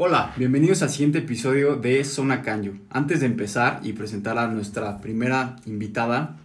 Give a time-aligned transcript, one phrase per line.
[0.00, 2.74] Hola, bienvenidos al siguiente episodio de Zona Canyo.
[2.88, 6.36] Antes de empezar y presentar a nuestra primera invitada,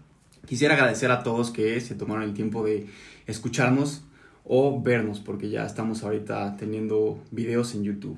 [0.47, 2.87] quisiera agradecer a todos que se tomaron el tiempo de
[3.27, 4.05] escucharnos
[4.43, 8.17] o vernos, porque ya estamos ahorita teniendo videos en YouTube.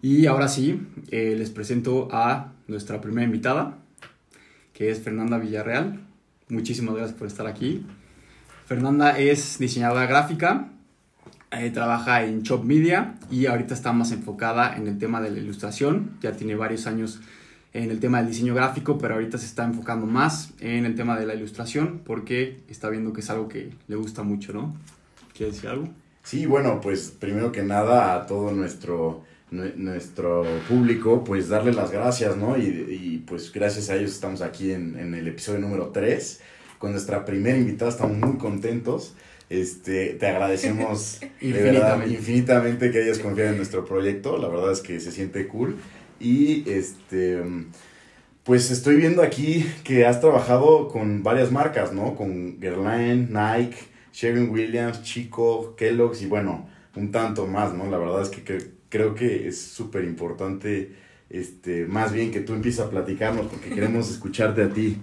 [0.00, 3.76] Y ahora sí, eh, les presento a nuestra primera invitada,
[4.72, 6.00] que es Fernanda Villarreal.
[6.48, 7.84] Muchísimas gracias por estar aquí.
[8.64, 10.70] Fernanda es diseñadora gráfica,
[11.62, 15.38] eh, trabaja en Shop Media y ahorita está más enfocada en el tema de la
[15.38, 16.12] ilustración.
[16.20, 17.20] Ya tiene varios años
[17.72, 21.18] en el tema del diseño gráfico, pero ahorita se está enfocando más en el tema
[21.18, 24.76] de la ilustración porque está viendo que es algo que le gusta mucho, ¿no?
[25.36, 25.88] ¿Quieres decir algo?
[26.22, 32.36] Sí, bueno, pues primero que nada a todo nuestro, nuestro público, pues darle las gracias,
[32.36, 32.56] ¿no?
[32.56, 36.40] Y, y pues gracias a ellos estamos aquí en, en el episodio número 3
[36.78, 39.14] con nuestra primera invitada, estamos muy contentos.
[39.60, 42.14] Este, te agradecemos infinitamente.
[42.14, 44.38] infinitamente que hayas confiado en nuestro proyecto.
[44.38, 45.76] La verdad es que se siente cool.
[46.20, 47.42] Y este,
[48.44, 52.14] pues estoy viendo aquí que has trabajado con varias marcas, ¿no?
[52.14, 53.76] Con Guerlain, Nike,
[54.12, 57.90] Sherwin Williams, Chico, Kellogg's y bueno, un tanto más, ¿no?
[57.90, 60.92] La verdad es que creo que es súper importante,
[61.30, 64.98] este, más bien que tú empieces a platicarnos porque queremos escucharte a ti.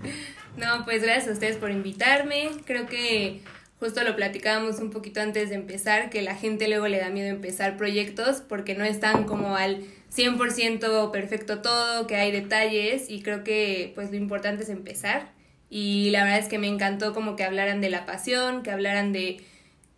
[0.57, 2.52] No, pues gracias a ustedes por invitarme.
[2.66, 3.41] Creo que
[3.81, 7.29] justo lo platicábamos un poquito antes de empezar, que la gente luego le da miedo
[7.29, 9.81] empezar proyectos porque no están como al
[10.15, 15.31] 100% perfecto todo, que hay detalles y creo que pues lo importante es empezar.
[15.67, 19.13] Y la verdad es que me encantó como que hablaran de la pasión, que hablaran
[19.13, 19.41] de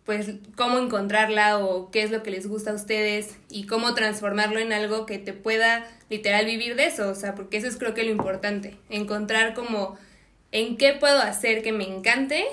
[0.06, 4.60] pues cómo encontrarla o qué es lo que les gusta a ustedes y cómo transformarlo
[4.60, 7.92] en algo que te pueda literal vivir de eso, o sea, porque eso es creo
[7.92, 9.98] que lo importante, encontrar como
[10.52, 12.46] en qué puedo hacer que me encante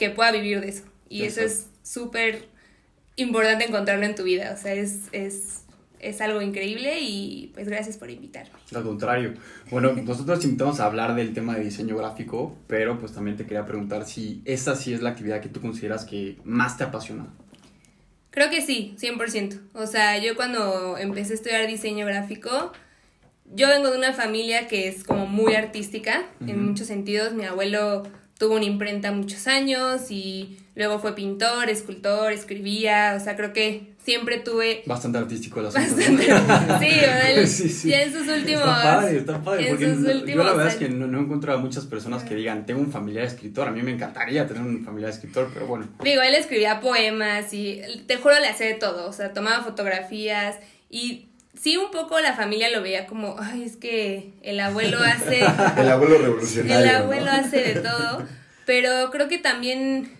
[0.00, 0.84] que pueda vivir de eso.
[1.10, 2.48] Y eso, es súper
[3.16, 4.54] importante encontrarlo en tu vida.
[4.56, 5.64] O sea, es, es,
[5.98, 8.50] es algo increíble y pues gracias por invitarme.
[8.74, 9.34] Al contrario.
[9.70, 13.66] Bueno, nosotros invitamos a hablar del tema de diseño gráfico, pero pues también te quería
[13.66, 17.26] preguntar si esa sí es la actividad que tú consideras que más te apasiona.
[18.30, 19.60] Creo que sí, 100%.
[19.74, 22.72] O sea, yo cuando empecé a estudiar diseño gráfico,
[23.52, 27.34] yo vengo de una familia que es como muy artística en muchos sentidos.
[27.34, 28.04] Mi abuelo
[28.40, 33.92] tuvo una imprenta muchos años y luego fue pintor, escultor, escribía, o sea, creo que
[34.02, 34.82] siempre tuve...
[34.86, 35.94] Bastante artístico el asunto.
[35.94, 37.88] Bastante, sí, sí, sí.
[37.90, 38.62] Y en sus últimos...
[38.62, 41.60] Está padre, está padre, porque yo la verdad es que no, no he encontrado a
[41.60, 45.10] muchas personas que digan, tengo un familiar escritor, a mí me encantaría tener un familiar
[45.10, 45.86] escritor, pero bueno.
[46.02, 50.56] Digo, él escribía poemas y te juro le hacía de todo, o sea, tomaba fotografías
[50.88, 51.26] y
[51.58, 55.40] sí un poco la familia lo veía como, ay, es que el abuelo hace...
[55.78, 56.78] el abuelo revolucionario.
[56.78, 58.26] El abuelo hace de todo,
[58.66, 60.10] pero creo que también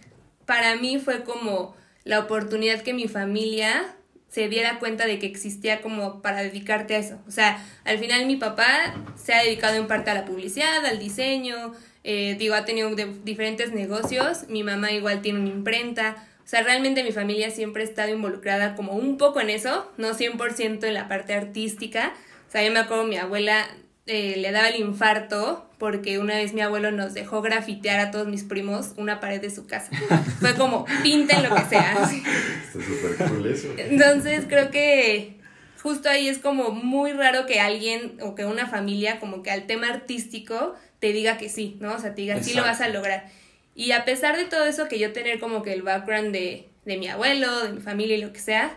[0.46, 3.94] para mí fue como la oportunidad que mi familia
[4.28, 7.18] se diera cuenta de que existía como para dedicarte a eso.
[7.26, 11.00] O sea, al final mi papá se ha dedicado en parte a la publicidad, al
[11.00, 11.72] diseño,
[12.04, 12.90] eh, digo, ha tenido
[13.24, 16.16] diferentes negocios, mi mamá igual tiene una imprenta,
[16.50, 20.84] sea, realmente mi familia siempre ha estado involucrada como un poco en eso, no 100%
[20.84, 22.12] en la parte artística.
[22.48, 23.68] O sea, yo me acuerdo mi abuela
[24.06, 28.26] eh, le daba el infarto porque una vez mi abuelo nos dejó grafitear a todos
[28.26, 29.92] mis primos una pared de su casa.
[30.40, 31.92] Fue como, pinten lo que sea.
[32.02, 33.68] Está súper cool eso.
[33.76, 35.36] Entonces creo que
[35.80, 39.68] justo ahí es como muy raro que alguien o que una familia como que al
[39.68, 41.94] tema artístico te diga que sí, ¿no?
[41.94, 43.28] O sea, te diga, sí lo vas a lograr.
[43.80, 46.98] Y a pesar de todo eso, que yo tener como que el background de, de
[46.98, 48.76] mi abuelo, de mi familia y lo que sea,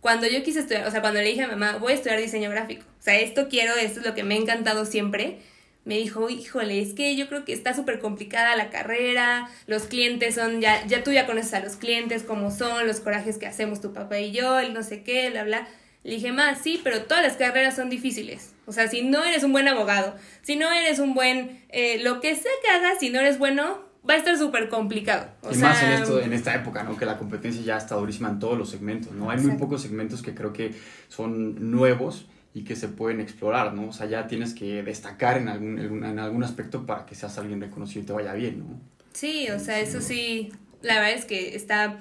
[0.00, 2.48] cuando yo quise estudiar, o sea, cuando le dije a mamá, voy a estudiar diseño
[2.48, 5.38] gráfico, o sea, esto quiero, esto es lo que me ha encantado siempre,
[5.84, 10.36] me dijo, híjole, es que yo creo que está súper complicada la carrera, los clientes
[10.36, 13.80] son, ya, ya tú ya conoces a los clientes, cómo son, los corajes que hacemos
[13.80, 15.66] tu papá y yo, el no sé qué, bla, bla.
[16.04, 18.52] Le dije, más sí, pero todas las carreras son difíciles.
[18.66, 22.20] O sea, si no eres un buen abogado, si no eres un buen, eh, lo
[22.20, 25.28] que sea que hagas, si no eres bueno, va a estar súper complicado.
[25.52, 26.96] y más en, esto, en esta época, ¿no?
[26.96, 29.30] Que la competencia ya está durísima en todos los segmentos, ¿no?
[29.30, 30.74] Hay muy pocos segmentos que creo que
[31.08, 33.88] son nuevos y que se pueden explorar, ¿no?
[33.88, 37.60] O sea, ya tienes que destacar en algún, en algún aspecto para que seas alguien
[37.60, 38.80] reconocido y te vaya bien, ¿no?
[39.12, 40.52] Sí, o sea, eso sí,
[40.82, 41.98] la verdad es que está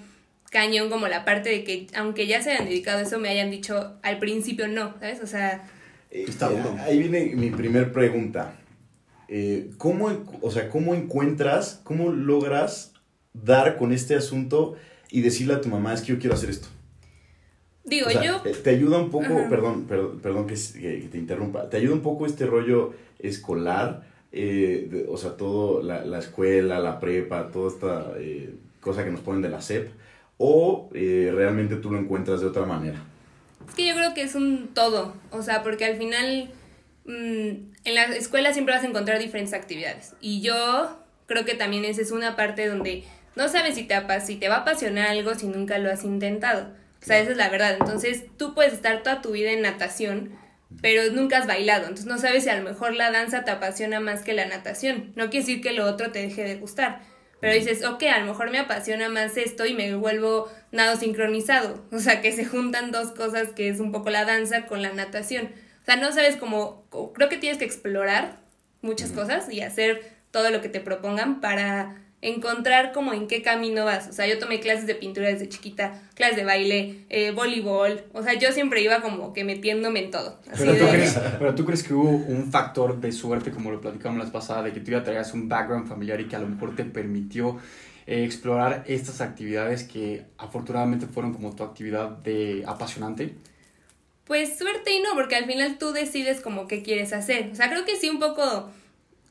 [0.52, 3.52] cañón como la parte de que aunque ya se hayan dedicado a eso, me hayan
[3.52, 5.22] dicho al principio no, ¿sabes?
[5.22, 5.64] O sea...
[6.10, 8.54] está eh, Ahí viene mi primer pregunta
[9.28, 10.10] eh, ¿cómo,
[10.42, 12.94] o sea, ¿cómo encuentras, cómo logras
[13.34, 14.76] dar con este asunto
[15.10, 16.68] y decirle a tu mamá, es que yo quiero hacer esto?
[17.84, 18.42] Digo, yo...
[18.42, 22.46] Te, ayuda un poco, perdón, perdón, perdón que, te interrumpa, te ayuda un poco este
[22.46, 29.12] rollo escolar, eh, o sea, todo, la, escuela, la prepa, toda esta eh, cosa que
[29.12, 29.90] nos ponen de la SEP,
[30.38, 33.04] o realmente tú lo encuentras de otra manera?
[33.68, 36.50] Es que yo creo que es un todo, o sea, porque al final
[37.08, 40.14] en la escuela siempre vas a encontrar diferentes actividades.
[40.22, 43.04] Y yo creo que también esa es una parte donde
[43.36, 46.74] no sabes si te, si te va a apasionar algo si nunca lo has intentado.
[47.02, 47.78] O sea, esa es la verdad.
[47.80, 50.32] Entonces, tú puedes estar toda tu vida en natación,
[50.82, 51.84] pero nunca has bailado.
[51.84, 55.12] Entonces, no sabes si a lo mejor la danza te apasiona más que la natación.
[55.16, 57.02] No quiere decir que lo otro te deje de gustar.
[57.42, 61.86] Pero dices, ok, a lo mejor me apasiona más esto y me vuelvo nado sincronizado.
[61.92, 64.94] O sea, que se juntan dos cosas que es un poco la danza con la
[64.94, 65.52] natación.
[65.86, 68.40] O sea, no sabes cómo, creo que tienes que explorar
[68.82, 70.02] muchas cosas y hacer
[70.32, 74.08] todo lo que te propongan para encontrar como en qué camino vas.
[74.08, 78.04] O sea, yo tomé clases de pintura desde chiquita, clases de baile, eh, voleibol.
[78.14, 80.40] O sea, yo siempre iba como que metiéndome en todo.
[80.58, 84.26] pero, ¿tú crees, pero tú crees que hubo un factor de suerte, como lo platicamos
[84.26, 86.76] la pasada, de que tú ya traías un background familiar y que a lo mejor
[86.76, 87.60] te permitió
[88.08, 93.36] eh, explorar estas actividades que afortunadamente fueron como tu actividad de apasionante?
[94.26, 97.50] Pues suerte y no, porque al final tú decides como qué quieres hacer.
[97.52, 98.72] O sea, creo que sí un poco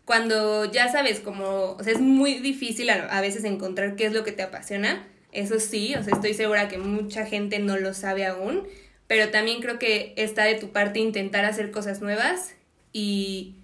[0.04, 4.22] cuando ya sabes como, o sea, es muy difícil a, veces encontrar qué es lo
[4.22, 8.26] que te apasiona, eso sí, o sea, estoy segura que mucha gente no lo sabe
[8.26, 8.66] aún,
[9.06, 12.54] pero también creo que está de tu parte intentar hacer cosas nuevas
[12.92, 13.54] y,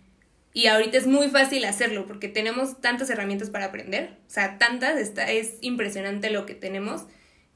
[0.55, 4.99] y ahorita es muy fácil hacerlo porque tenemos tantas herramientas para aprender, o sea, tantas,
[4.99, 7.03] está, es impresionante lo que tenemos,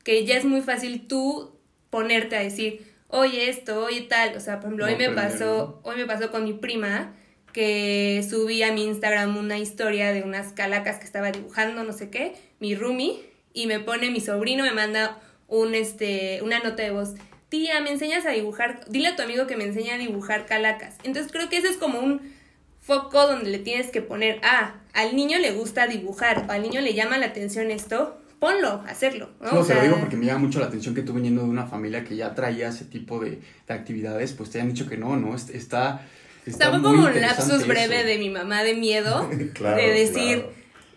[0.05, 4.58] que ya es muy fácil tú ponerte a decir, oye esto, oye tal, o sea,
[4.58, 7.14] por ejemplo, hoy me pasó, hoy me pasó con mi prima,
[7.52, 12.11] que subí a mi Instagram una historia de unas calacas que estaba dibujando, no sé
[12.11, 13.20] qué, mi roomie,
[13.52, 17.14] y me pone mi sobrino, me manda un, este, una nota de voz.
[17.50, 20.96] Tía, me enseñas a dibujar, dile a tu amigo que me enseñe a dibujar calacas.
[21.05, 22.34] Entonces creo que ese es como un
[22.81, 26.81] foco donde le tienes que poner, ah, al niño le gusta dibujar, o al niño
[26.81, 29.31] le llama la atención esto, ponlo, hacerlo.
[29.41, 31.49] No, no te lo digo porque me llama mucho la atención que tú viniendo de
[31.49, 34.99] una familia que ya traía ese tipo de, de actividades, pues te han dicho que
[34.99, 35.35] no, ¿no?
[35.35, 36.02] Está
[36.44, 40.44] Está fue como un lapsus breve de mi mamá de miedo, de decir,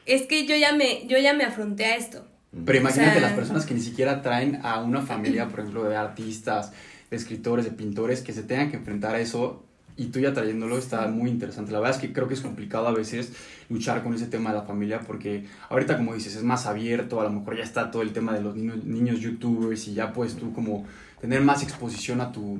[0.05, 2.27] es que yo ya me, yo ya me afronté a esto.
[2.65, 6.73] Pero imagínate las personas que ni siquiera traen a una familia, por ejemplo, de artistas,
[7.09, 9.63] de escritores, de pintores, que se tengan que enfrentar a eso
[9.97, 11.71] y tú ya trayéndolo está muy interesante.
[11.71, 13.33] La verdad es que creo que es complicado a veces
[13.69, 17.23] luchar con ese tema de la familia porque ahorita como dices es más abierto, a
[17.23, 20.35] lo mejor ya está todo el tema de los niños, niños youtubers y ya puedes
[20.35, 20.85] tú como
[21.19, 22.59] tener más exposición a tu,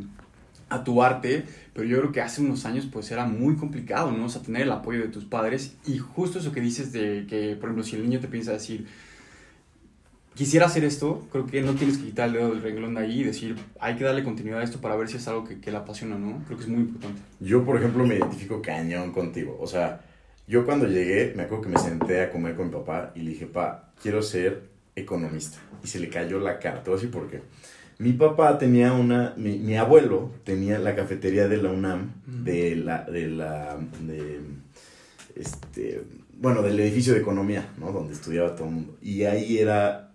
[0.69, 4.25] a tu arte, pero yo creo que hace unos años pues era muy complicado, ¿no?
[4.25, 7.55] O sea, tener el apoyo de tus padres y justo eso que dices de que,
[7.55, 8.87] por ejemplo, si el niño te piensa decir,
[10.37, 13.21] quisiera hacer esto, creo que no tienes que quitar el dedo del renglón de ahí
[13.21, 15.71] y decir, hay que darle continuidad a esto para ver si es algo que, que
[15.71, 16.43] le apasiona, ¿no?
[16.45, 17.21] Creo que es muy importante.
[17.39, 20.01] Yo, por ejemplo, me identifico cañón contigo, o sea,
[20.47, 23.31] yo cuando llegué, me acuerdo que me senté a comer con mi papá y le
[23.31, 25.57] dije, pa, quiero ser economista.
[25.83, 27.41] Y se le cayó la cara, te voy a decir por qué.
[27.99, 33.03] Mi papá tenía una, mi, mi, abuelo tenía la cafetería de la UNAM, de la,
[33.03, 34.39] de la, de,
[35.35, 36.03] este,
[36.39, 37.91] bueno, del edificio de economía, ¿no?
[37.91, 38.97] Donde estudiaba todo el mundo.
[39.01, 40.06] Y ahí era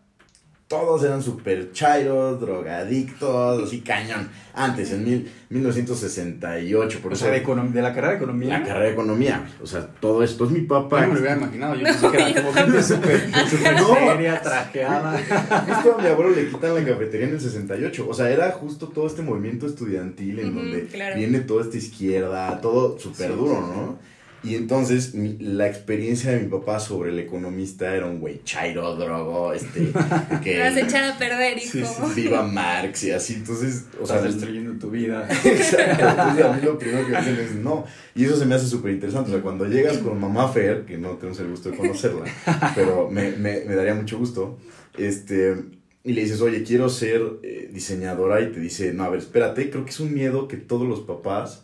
[0.72, 4.30] todos eran súper chairos, drogadictos, así cañón.
[4.54, 7.00] Antes, en mil, 1968.
[7.02, 8.58] Por o sea, de, de, la carrera de economía.
[8.58, 9.50] La carrera de economía.
[9.62, 11.02] O sea, todo esto es mi papá.
[11.02, 11.74] No me lo había imaginado.
[11.74, 13.20] Yo pensé que era como gente súper
[13.50, 15.18] seria, trajeada.
[15.68, 18.06] Justo a mi abuelo le quitan la cafetería en el 68.
[18.08, 22.98] O sea, era justo todo este movimiento estudiantil en donde viene toda esta izquierda, todo
[22.98, 23.98] súper duro, ¿no?
[24.44, 29.52] Y entonces la experiencia de mi papá sobre el economista era un güey chairo, drogo,
[29.52, 29.92] este...
[30.42, 32.08] Que, vas a echar a perder, hijo.
[32.14, 33.86] viva Marx y así, entonces...
[34.00, 35.28] O sea, destruyendo tu vida.
[35.44, 37.84] Exacto, entonces a mí lo primero que me dicen es no.
[38.16, 40.98] Y eso se me hace súper interesante, o sea, cuando llegas con mamá Fer, que
[40.98, 42.24] no tenemos el gusto de conocerla,
[42.74, 44.58] pero me, me, me daría mucho gusto,
[44.98, 45.56] este...
[46.04, 49.70] Y le dices, oye, quiero ser eh, diseñadora y te dice, no, a ver, espérate,
[49.70, 51.62] creo que es un miedo que todos los papás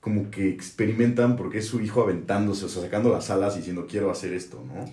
[0.00, 3.86] como que experimentan porque es su hijo aventándose, o sea, sacando las alas y diciendo
[3.88, 4.92] quiero hacer esto, ¿no?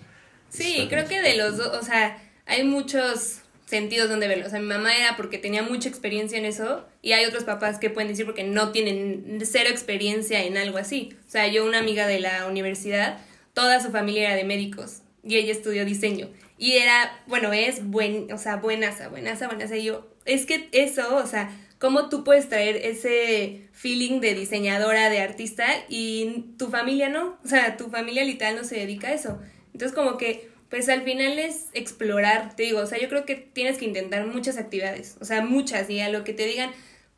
[0.49, 4.45] Sí, creo que de los dos, o sea, hay muchos sentidos donde verlo.
[4.45, 7.79] O sea, mi mamá era porque tenía mucha experiencia en eso y hay otros papás
[7.79, 11.15] que pueden decir porque no tienen cero experiencia en algo así.
[11.27, 13.19] O sea, yo una amiga de la universidad,
[13.53, 16.29] toda su familia era de médicos y ella estudió diseño.
[16.57, 19.75] Y era, bueno, es buen, o sea, buenaza, buenaza, buenaza.
[19.75, 25.09] Y yo, es que eso, o sea, cómo tú puedes traer ese feeling de diseñadora,
[25.09, 29.13] de artista y tu familia no, o sea, tu familia literal no se dedica a
[29.13, 29.39] eso.
[29.73, 33.35] Entonces como que, pues al final es explorar, te digo, o sea, yo creo que
[33.35, 36.71] tienes que intentar muchas actividades, o sea, muchas, y a lo que te digan,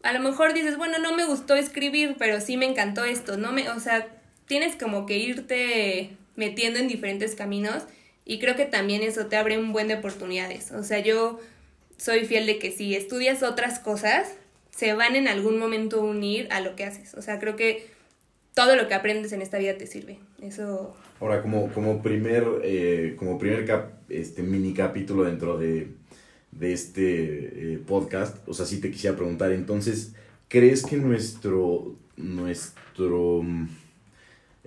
[0.04, 3.52] a lo mejor dices, bueno, no me gustó escribir, pero sí me encantó esto, no
[3.52, 4.08] me, o sea,
[4.48, 7.84] tienes como que irte metiendo en diferentes caminos
[8.26, 10.72] y creo que también eso te abre un buen de oportunidades.
[10.72, 11.40] O sea, yo
[11.98, 14.34] soy fiel de que si estudias otras cosas,
[14.78, 17.16] se van en algún momento a unir a lo que haces.
[17.16, 17.88] O sea, creo que
[18.54, 20.20] todo lo que aprendes en esta vida te sirve.
[20.40, 20.96] Eso...
[21.20, 23.66] Ahora, como, como primer, eh, como primer
[24.10, 25.88] este, mini capítulo dentro de,
[26.52, 30.14] de este eh, podcast, o sea, sí te quisiera preguntar, entonces,
[30.48, 33.42] ¿crees que nuestro, nuestro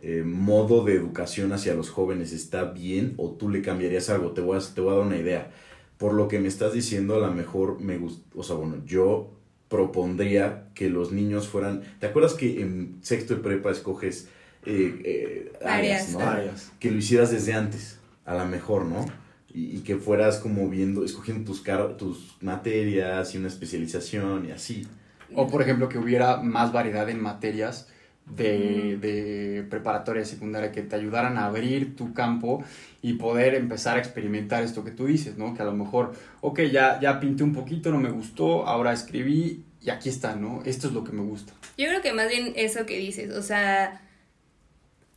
[0.02, 4.32] eh, modo de educación hacia los jóvenes está bien o tú le cambiarías algo?
[4.32, 5.52] Te voy a, te voy a dar una idea.
[5.98, 9.36] Por lo que me estás diciendo, a lo mejor me gusta, o sea, bueno, yo
[9.70, 14.28] propondría que los niños fueran, ¿te acuerdas que en sexto de prepa escoges
[14.66, 16.20] eh, eh, áreas, ¿no?
[16.20, 16.72] Áreas.
[16.80, 19.06] Que lo hicieras desde antes, a lo mejor, ¿no?
[19.54, 24.50] Y, y que fueras como viendo, escogiendo tus, car tus materias y una especialización y
[24.50, 24.86] así.
[25.34, 27.88] O por ejemplo que hubiera más variedad en materias
[28.36, 32.64] de, de preparatoria secundaria que te ayudaran a abrir tu campo
[33.02, 35.54] y poder empezar a experimentar esto que tú dices, ¿no?
[35.54, 39.64] Que a lo mejor, ok, ya, ya pinté un poquito, no me gustó, ahora escribí
[39.80, 40.62] y aquí está, ¿no?
[40.64, 41.52] Esto es lo que me gusta.
[41.78, 44.02] Yo creo que más bien eso que dices, o sea,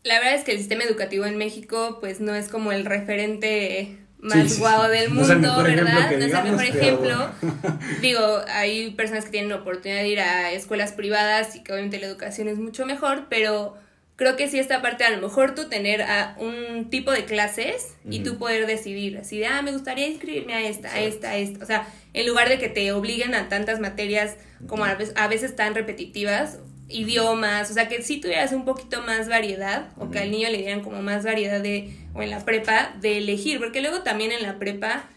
[0.03, 3.97] la verdad es que el sistema educativo en México pues no es como el referente
[4.23, 6.11] más Sí, guau del mundo, ¿verdad?
[6.11, 7.29] no es el mejor ejemplo.
[8.01, 11.99] Digo, hay personas que tienen la oportunidad de ir a escuelas privadas y que obviamente
[11.99, 13.75] la educación es mucho mejor, pero
[14.15, 17.95] creo que sí esta parte, a lo mejor tú tener a un tipo de clases
[18.09, 21.35] y tú poder decidir, así de, ah, me gustaría inscribirme a esta, a esta, a
[21.37, 21.63] esta.
[21.63, 24.35] O sea, en lugar de que te obliguen a tantas materias
[24.67, 26.59] como a veces, a veces tan repetitivas,
[26.93, 30.59] idiomas, o sea, que sí tuvieras un poquito más variedad, o que al niño le
[30.59, 34.43] dieran como más variedad de, o en la prepa, de elegir, porque luego también en
[34.43, 35.09] la prepa,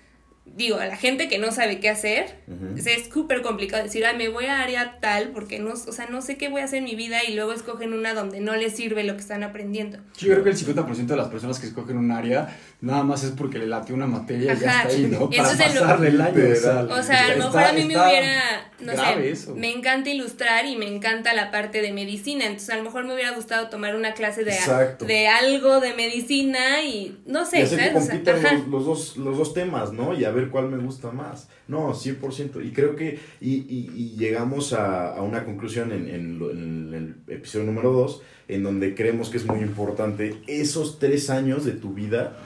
[0.56, 2.38] digo, a la gente que no sabe qué hacer,
[2.74, 5.76] o sea, es súper complicado decir, ay, me voy a área tal, porque no, o
[5.92, 8.40] sea, no sé qué voy a hacer en mi vida, y luego escogen una donde
[8.40, 9.98] no les sirve lo que están aprendiendo.
[10.18, 13.32] Yo creo que el 50% de las personas que escogen un área nada más es
[13.32, 15.28] porque le late una materia y ya está ahí, ¿no?
[15.36, 16.34] Para pasarle el año.
[16.38, 16.90] Literal.
[16.90, 19.54] O sea, a lo está- mejor a mí me hubiera, no sé, eso.
[19.54, 23.14] me encanta ilustrar y me encanta la parte de medicina, entonces a lo mejor me
[23.14, 25.04] hubiera gustado tomar una clase de, Exacto.
[25.04, 27.96] de algo de medicina y no Y sé, que ¿sabes?
[27.96, 30.14] O sea, los dos, los dos temas, ¿no?
[30.14, 31.48] Y a ver cuál me gusta más.
[31.68, 32.64] No, 100%.
[32.64, 36.94] Y creo que, y, y, y llegamos a, a una conclusión en, en lo- en
[36.94, 41.72] el episodio número 2, en donde creemos que es muy importante esos tres años de
[41.72, 42.36] tu vida,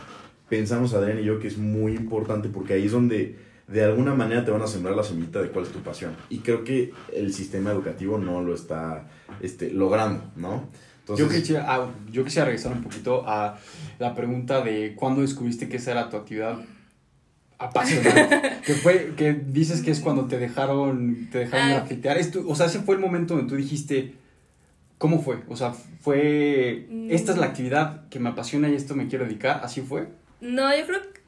[0.48, 3.36] pensamos Adrián y yo que es muy importante porque ahí es donde
[3.68, 6.12] de alguna manera te van a sembrar la semillita de cuál es tu pasión.
[6.28, 9.08] Y creo que el sistema educativo no lo está
[9.40, 10.68] este, logrando, ¿no?
[11.16, 13.58] Yo quisiera, ah, yo quisiera regresar un poquito a
[13.98, 16.58] la pregunta de cuándo descubriste que esa era tu actividad
[17.60, 18.40] apasionante.
[18.66, 21.74] que fue, que dices que es cuando te dejaron, te dejaron Ah.
[21.74, 22.18] grafitear.
[22.18, 24.14] Esto, o sea, ese fue el momento donde tú dijiste,
[24.98, 25.38] ¿cómo fue?
[25.48, 27.50] O sea, fue, esta es la Mm.
[27.50, 30.08] actividad que me apasiona y esto me quiero dedicar, ¿así fue?
[30.40, 31.20] No, yo creo que,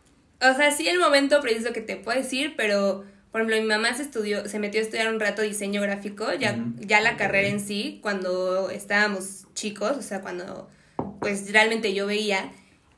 [0.50, 3.94] o sea, sí el momento preciso que te puedo decir, pero por ejemplo, mi mamá
[3.94, 7.60] se estudió, se metió a estudiar un rato diseño gráfico, ya, ya la carrera en
[7.60, 10.68] sí, cuando estábamos chicos, o sea, cuando
[11.20, 12.52] pues realmente yo veía,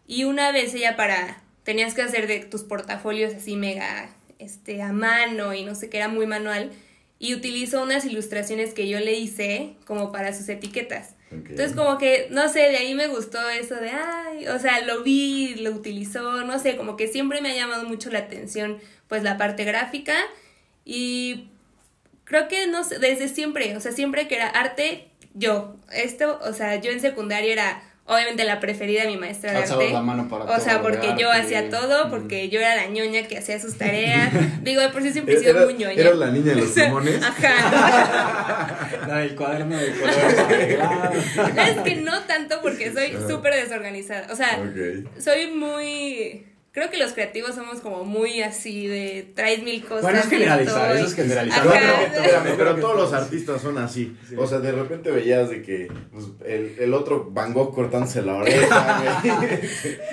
[0.09, 4.93] y una vez ella para, tenías que hacer de tus portafolios así mega, este, a
[4.93, 6.71] mano y no sé qué, era muy manual,
[7.19, 11.15] y utilizó unas ilustraciones que yo le hice como para sus etiquetas.
[11.31, 15.03] Entonces como que, no sé, de ahí me gustó eso de, ay, o sea, lo
[15.03, 18.79] vi, lo utilizó, no sé, como que siempre me ha llamado mucho la atención
[19.09, 20.15] pues la parte gráfica
[20.85, 21.49] y
[22.25, 26.53] creo que, no sé, desde siempre, o sea, siempre que era arte, yo, esto, o
[26.53, 29.91] sea, yo en secundaria era obviamente la preferida de mi maestra de arte.
[29.93, 32.11] la mano para O sea, porque yo hacía todo, Mm.
[32.11, 34.31] porque yo era la ñoña que hacía sus tareas.
[34.63, 35.95] Digo, de por sí siempre he sido muy ñoña.
[36.01, 37.23] era la niña de los limones.
[37.23, 38.89] Ajá.
[39.09, 40.35] La del cuaderno de colores
[41.69, 44.29] es que no tanto porque soy súper desorganizada.
[44.33, 44.59] O sea,
[45.19, 46.47] soy muy...
[46.75, 50.03] Creo que los creativos somos como muy así de traes mil cosas.
[50.03, 51.65] Bueno, es generalizar, estoy- eso es generalizar.
[51.65, 51.93] No, pero,
[52.25, 54.17] espérame, pero que todos los artistas son así.
[54.29, 54.35] Sí.
[54.37, 58.35] O sea, de repente veías de que pues, el, el otro Van Gogh cortándose la
[58.35, 59.23] oreja.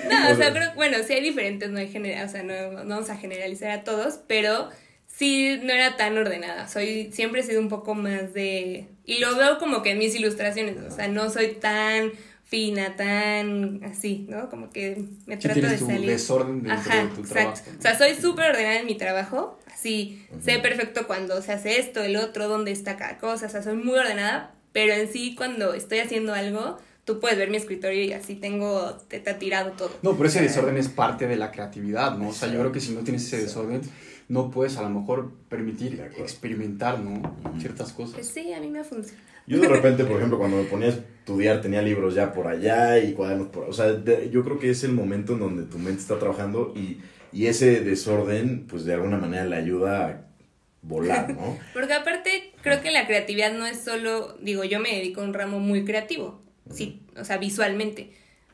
[0.08, 2.94] No, o sea, creo, bueno, sí hay diferentes, no hay genera, o sea, no, no
[2.94, 4.68] vamos a generalizar a todos, pero
[5.06, 6.68] sí no era tan ordenada.
[6.68, 8.86] Soy, siempre he sido un poco más de.
[9.04, 12.12] Y lo veo como que en mis ilustraciones, o sea, no soy tan
[12.52, 14.50] fina, tan así, ¿no?
[14.50, 16.06] Como que me Sí trato de tienes tu salir.
[16.10, 17.32] desorden dentro Ajá, de tu exacto.
[17.32, 17.62] trabajo.
[17.78, 19.58] O sea, soy súper ordenada en mi trabajo.
[19.72, 23.46] Así, sé perfecto cuando se hace esto, el otro, dónde está cada cosa.
[23.46, 27.48] O sea, soy muy ordenada, pero en sí, cuando estoy haciendo algo, tú puedes ver
[27.48, 29.90] mi escritorio y así tengo, te está tirado todo.
[30.02, 32.28] No, pero ese desorden es parte de la creatividad, ¿no?
[32.28, 33.62] O sea, yo creo que si no tienes ese Exacto.
[33.70, 33.90] desorden,
[34.28, 37.34] no puedes a lo mejor permitir De experimentar, ¿no?
[37.58, 38.26] Ciertas Pues cosas.
[38.26, 39.18] sí, a mí me funciona.
[39.46, 42.98] Yo de repente, por ejemplo, cuando me ponía a estudiar, tenía libros ya por allá
[42.98, 43.64] y cuadernos por...
[43.64, 46.72] O sea, de- yo creo que es el momento en donde tu mente está trabajando
[46.76, 46.98] y,
[47.32, 50.26] y ese desorden, pues de alguna manera le ayuda a
[50.82, 51.58] volar, ¿no?
[51.74, 55.34] Porque aparte, creo que la creatividad no es solo, digo, yo me dedico a un
[55.34, 58.12] ramo muy creativo, sí, o sea, visualmente.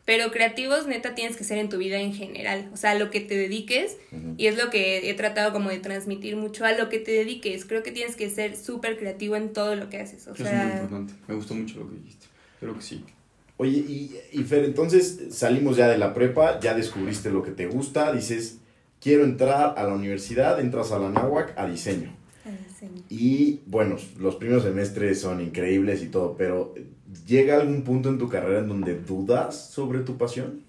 [0.08, 2.70] Pero creativos, neta, tienes que ser en tu vida en general.
[2.72, 3.98] O sea, a lo que te dediques.
[4.38, 7.66] Y es lo que he tratado como de transmitir mucho a lo que te dediques.
[7.66, 10.26] Creo que tienes que ser súper creativo en todo lo que haces.
[10.26, 11.12] O Eso es muy importante.
[11.26, 12.26] Me gustó mucho lo que dijiste.
[12.58, 13.04] Creo que sí.
[13.58, 17.66] Oye, y, y Fer, entonces salimos ya de la prepa, ya descubriste lo que te
[17.66, 18.60] gusta, dices,
[19.02, 22.16] quiero entrar a la universidad, entras a la náhuac a diseño.
[23.10, 26.74] Y bueno, los primeros semestres son increíbles y todo, pero
[27.26, 30.62] ¿llega algún punto en tu carrera en donde dudas sobre tu pasión?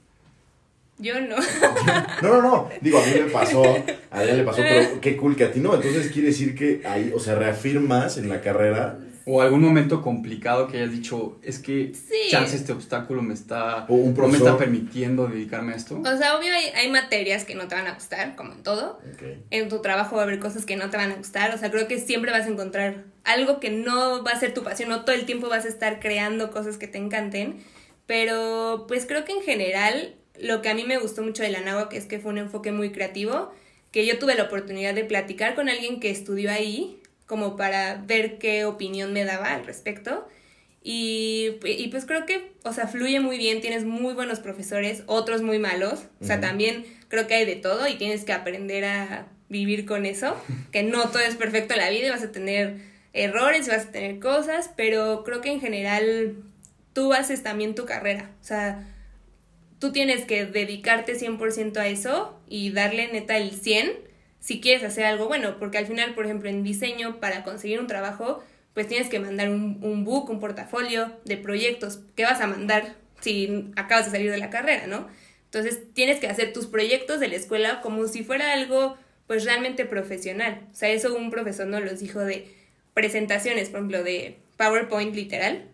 [0.98, 1.38] Yo no.
[2.22, 2.69] no, no, no.
[2.81, 3.63] Digo, a mí me pasó,
[4.12, 5.74] a ella le pasó, pero qué cool que a ti no.
[5.74, 9.00] Entonces quiere decir que ahí, o sea, reafirmas en la carrera
[9.31, 11.91] o algún momento complicado que hayas dicho, es que
[12.31, 16.00] chance este obstáculo me está, o un no me está permitiendo dedicarme a esto.
[16.00, 19.00] O sea, obvio hay, materias que no te van a gustar, como en todo.
[19.51, 21.53] En tu trabajo va a haber cosas que no te van a gustar.
[21.53, 24.63] O sea, creo que siempre vas a encontrar algo que no va a ser tu
[24.63, 24.89] pasión.
[24.89, 27.59] No todo el tiempo vas a estar creando cosas que te encanten.
[28.07, 31.88] Pero pues creo que en general lo que a mí me gustó mucho de la
[31.89, 33.51] que es que fue un enfoque muy creativo,
[33.91, 38.39] que yo tuve la oportunidad de platicar con alguien que estudió ahí como para ver
[38.39, 40.27] qué opinión me daba al respecto.
[40.81, 41.57] Y,
[41.91, 46.05] pues creo que, o sea, fluye muy bien, tienes muy buenos profesores, otros muy malos,
[46.19, 50.07] o sea, también creo que hay de todo y tienes que aprender a vivir con
[50.07, 50.36] eso,
[50.71, 52.77] que no todo es perfecto en la vida y vas a tener
[53.13, 56.38] errores, vas a tener cosas, pero creo que en general
[56.93, 58.88] tú haces también tu carrera, o sea,
[59.77, 64.08] tú tienes que dedicarte 100% a eso y darle neta el 100
[64.39, 67.88] si quieres hacer algo bueno, porque al final, por ejemplo, en diseño, para conseguir un
[67.88, 68.43] trabajo,
[68.74, 72.96] pues tienes que mandar un, un book, un portafolio de proyectos que vas a mandar
[73.22, 75.08] si acabas de salir de la carrera, ¿no?
[75.46, 79.86] Entonces tienes que hacer tus proyectos de la escuela como si fuera algo pues realmente
[79.86, 80.62] profesional.
[80.72, 82.48] O sea, eso un profesor nos los dijo de
[82.93, 85.66] presentaciones, por ejemplo, de PowerPoint literal.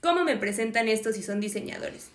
[0.00, 2.10] ¿Cómo me presentan esto si son diseñadores?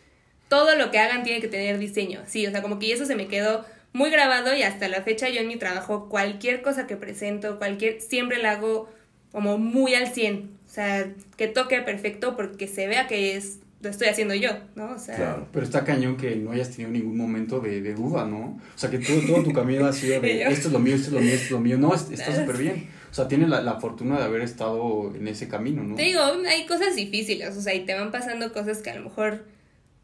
[0.47, 2.21] Todo lo que hagan tiene que tener diseño.
[2.27, 5.29] Sí, o sea, como que eso se me quedó muy grabado y hasta la fecha
[5.29, 8.89] yo en mi trabajo cualquier cosa que presento, cualquier, siempre la hago
[9.31, 13.89] como muy al 100, o sea, que toque perfecto porque se vea que es lo
[13.89, 14.91] estoy haciendo yo, ¿no?
[14.93, 18.25] O sea, claro, pero está cañón que no hayas tenido ningún momento de, de duda,
[18.25, 18.37] ¿no?
[18.39, 21.07] O sea, que todo, todo tu camino ha sido de esto es lo mío, esto
[21.07, 21.77] es lo mío, esto es lo mío.
[21.77, 22.87] No, está súper bien.
[23.11, 25.95] O sea, tienes la, la, fortuna de haber estado en ese camino, ¿no?
[25.95, 29.03] Te digo, hay cosas difíciles, o sea, y te van pasando cosas que a lo
[29.03, 29.43] mejor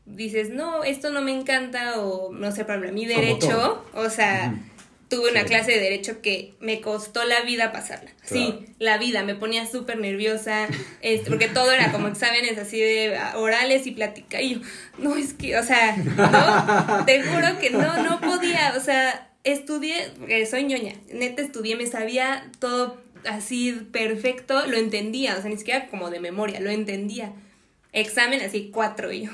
[0.10, 4.54] dices, no, esto no me encanta, o no sé, para mí derecho, o sea,
[5.10, 8.12] tuve una clase de derecho que me costó la vida pasarla.
[8.24, 10.67] Sí, la vida, me ponía súper nerviosa,
[11.02, 14.60] este, porque todo era como exámenes así de orales y plática, y yo,
[14.98, 20.12] no, es que, o sea, no, te juro que no, no podía, o sea, estudié,
[20.17, 25.58] porque soy ñoña, neta estudié, me sabía todo así perfecto, lo entendía, o sea, ni
[25.58, 27.34] siquiera como de memoria, lo entendía.
[27.91, 29.32] Examen así cuatro y yo.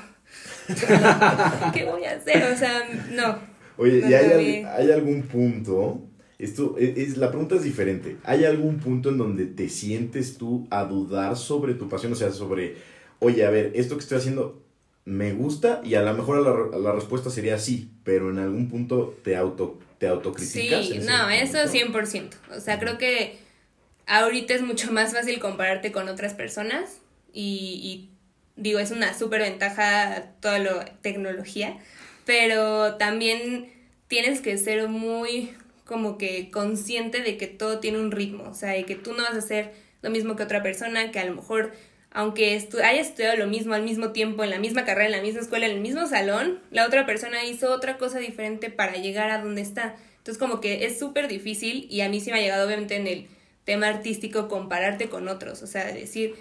[1.74, 2.52] ¿Qué voy a hacer?
[2.52, 3.38] O sea, no.
[3.76, 6.02] Oye, ¿y hay, hay, algún punto?
[6.38, 8.16] Esto e, es, la pregunta es diferente.
[8.24, 12.12] ¿Hay algún punto en donde te sientes tú a dudar sobre tu pasión?
[12.12, 12.76] O sea, sobre,
[13.18, 14.62] oye, a ver, esto que estoy haciendo
[15.04, 19.16] me gusta y a lo mejor la, la respuesta sería sí, pero en algún punto
[19.22, 20.86] te auto te autocriticas.
[20.86, 22.30] Sí, no, eso 100%.
[22.56, 23.38] O sea, creo que
[24.06, 26.98] ahorita es mucho más fácil compararte con otras personas
[27.32, 28.15] y, y
[28.56, 31.78] digo, es una súper ventaja toda la tecnología,
[32.24, 33.72] pero también
[34.08, 35.50] tienes que ser muy
[35.84, 39.22] como que consciente de que todo tiene un ritmo, o sea, y que tú no
[39.22, 41.72] vas a hacer lo mismo que otra persona, que a lo mejor,
[42.10, 45.22] aunque estu haya estudiado lo mismo al mismo tiempo, en la misma carrera, en la
[45.22, 49.30] misma escuela, en el mismo salón, la otra persona hizo otra cosa diferente para llegar
[49.30, 49.96] a donde está.
[50.18, 53.06] Entonces, como que es súper difícil y a mí sí me ha llegado, obviamente, en
[53.06, 53.28] el
[53.64, 56.34] tema artístico, compararte con otros, o sea, decir,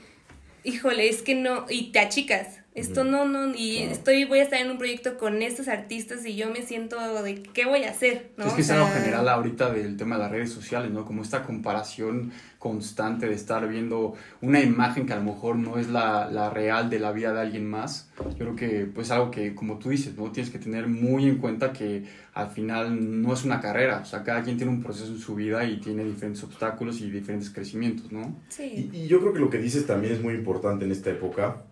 [0.65, 2.64] híjole, es que no, y te achicas.
[2.75, 6.35] Esto no, no, y estoy, voy a estar en un proyecto con estos artistas y
[6.35, 8.47] yo me siento de qué voy a hacer, ¿no?
[8.47, 11.05] Es que es algo general ahorita del tema de las redes sociales, ¿no?
[11.05, 15.87] Como esta comparación constante de estar viendo una imagen que a lo mejor no es
[15.87, 18.09] la, la real de la vida de alguien más.
[18.31, 20.29] Yo creo que pues algo que, como tú dices, ¿no?
[20.33, 24.21] Tienes que tener muy en cuenta que al final no es una carrera, o sea,
[24.23, 28.11] cada quien tiene un proceso en su vida y tiene diferentes obstáculos y diferentes crecimientos,
[28.11, 28.35] ¿no?
[28.49, 28.89] Sí.
[28.91, 31.63] Y, y yo creo que lo que dices también es muy importante en esta época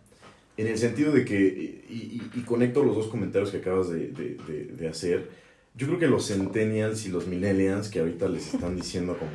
[0.58, 1.38] en el sentido de que,
[1.90, 5.30] y, y, conecto los dos comentarios que acabas de, de, de, hacer,
[5.76, 9.32] yo creo que los centennials y los millennials que ahorita les están diciendo como...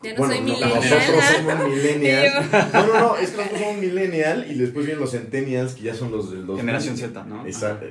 [0.00, 0.74] Ya no bueno, soy millennial.
[0.76, 2.52] nosotros somos millennials.
[2.72, 5.94] no, no, no, es que nosotros somos millennial y después vienen los centennials que ya
[5.94, 6.60] son los del 2000.
[6.60, 7.44] Generación Z, ¿no?
[7.44, 7.86] Exacto.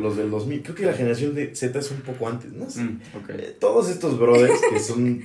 [0.00, 0.62] Los del 2000.
[0.62, 2.66] Creo que la generación de Z es un poco antes, ¿no?
[2.66, 3.36] Mm, okay.
[3.36, 5.22] eh, todos estos brothers que son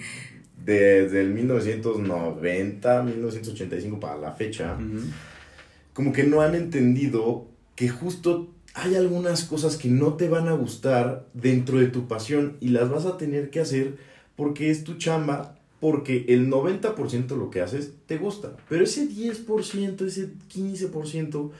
[0.65, 4.75] desde el 1990, 1985 para la fecha,
[5.95, 10.51] como que no han entendido que justo hay algunas cosas que no te van a
[10.51, 13.95] gustar dentro de tu pasión y las vas a tener que hacer
[14.35, 19.07] porque es tu chamba, porque el 90% de lo que haces te gusta, pero ese
[19.09, 21.51] 10%, ese 15%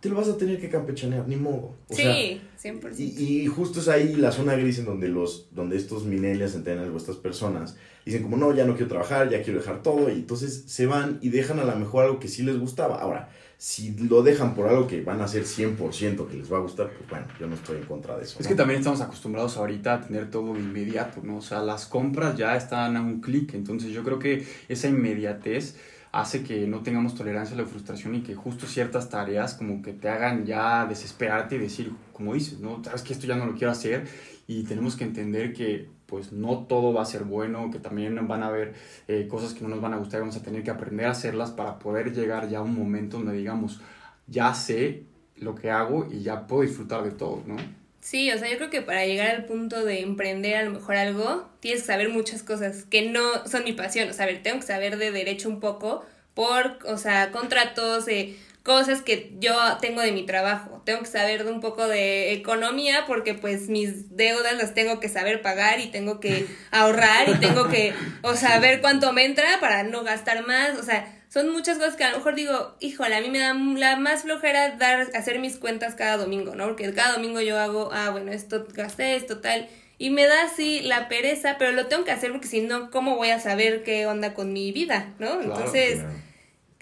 [0.00, 1.74] te lo vas a tener que campechanear, ni modo.
[1.90, 2.98] sí, 100%.
[2.98, 6.90] Y, y, justo es ahí la zona gris en donde, los, donde estos millennials, entienden
[6.90, 7.76] o estas personas,
[8.06, 11.18] dicen como, no, ya no quiero trabajar, ya quiero dejar todo, y entonces se van
[11.20, 12.96] y dejan a lo mejor algo que sí les gustaba.
[12.96, 13.28] Ahora,
[13.62, 16.90] si lo dejan por algo que van a hacer 100% que les va a gustar,
[16.90, 18.40] pues bueno, yo no estoy en contra de eso.
[18.40, 21.36] Es que también estamos acostumbrados ahorita a tener todo inmediato, ¿no?
[21.36, 25.76] O sea, las compras ya están a un clic, entonces yo creo que esa inmediatez
[26.10, 29.92] hace que no tengamos tolerancia a la frustración y que justo ciertas tareas como que
[29.92, 32.82] te hagan ya desesperarte y decir, como dices, ¿no?
[32.82, 34.08] Sabes que esto ya no lo quiero hacer
[34.48, 38.42] y tenemos que entender que pues no todo va a ser bueno, que también van
[38.42, 38.74] a haber
[39.08, 41.12] eh, cosas que no nos van a gustar y vamos a tener que aprender a
[41.12, 43.80] hacerlas para poder llegar ya a un momento donde digamos,
[44.26, 45.04] ya sé
[45.36, 47.56] lo que hago y ya puedo disfrutar de todo, ¿no?
[48.02, 50.96] Sí, o sea, yo creo que para llegar al punto de emprender a lo mejor
[50.96, 54.10] algo, tienes que saber muchas cosas que no son mi pasión.
[54.10, 58.36] O sea, ver, tengo que saber de derecho un poco por, o sea, contratos, eh,
[58.62, 60.82] cosas que yo tengo de mi trabajo.
[60.84, 65.08] Tengo que saber de un poco de economía porque pues mis deudas las tengo que
[65.08, 69.58] saber pagar y tengo que ahorrar y tengo que, o sea, ver cuánto me entra
[69.60, 70.78] para no gastar más.
[70.78, 73.54] O sea, son muchas cosas que a lo mejor digo, híjole, a mí me da
[73.54, 76.66] la más flojera dar, hacer mis cuentas cada domingo, ¿no?
[76.66, 79.68] Porque cada domingo yo hago, ah, bueno, esto gasté, esto tal.
[79.98, 83.16] Y me da así la pereza, pero lo tengo que hacer porque si no, ¿cómo
[83.16, 85.40] voy a saber qué onda con mi vida, ¿no?
[85.40, 86.00] Entonces,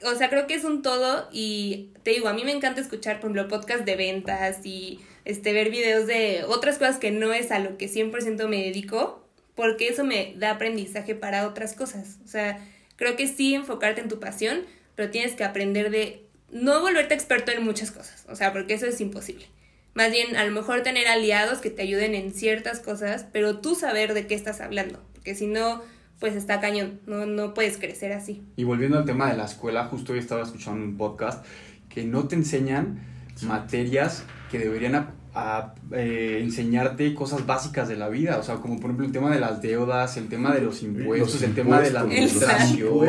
[0.05, 3.21] o sea, creo que es un todo y te digo, a mí me encanta escuchar,
[3.21, 7.51] por ejemplo, podcast de ventas y este, ver videos de otras cosas que no es
[7.51, 12.19] a lo que 100% me dedico, porque eso me da aprendizaje para otras cosas.
[12.25, 12.59] O sea,
[13.01, 17.51] Creo que sí enfocarte en tu pasión, pero tienes que aprender de no volverte experto
[17.51, 19.47] en muchas cosas, o sea, porque eso es imposible.
[19.95, 23.75] Más bien, a lo mejor tener aliados que te ayuden en ciertas cosas, pero tú
[23.75, 25.83] saber de qué estás hablando, porque si no,
[26.21, 28.45] pues está cañón, no, no puedes crecer así.
[28.57, 31.45] Y volviendo al tema de la escuela, justo hoy estaba escuchando un podcast
[31.89, 33.01] que no te enseñan
[33.43, 34.95] materias que deberían
[35.35, 39.31] a eh, enseñarte cosas básicas de la vida, o sea, como por ejemplo el tema
[39.33, 43.09] de las deudas, el tema de los impuestos, el tema de la administración.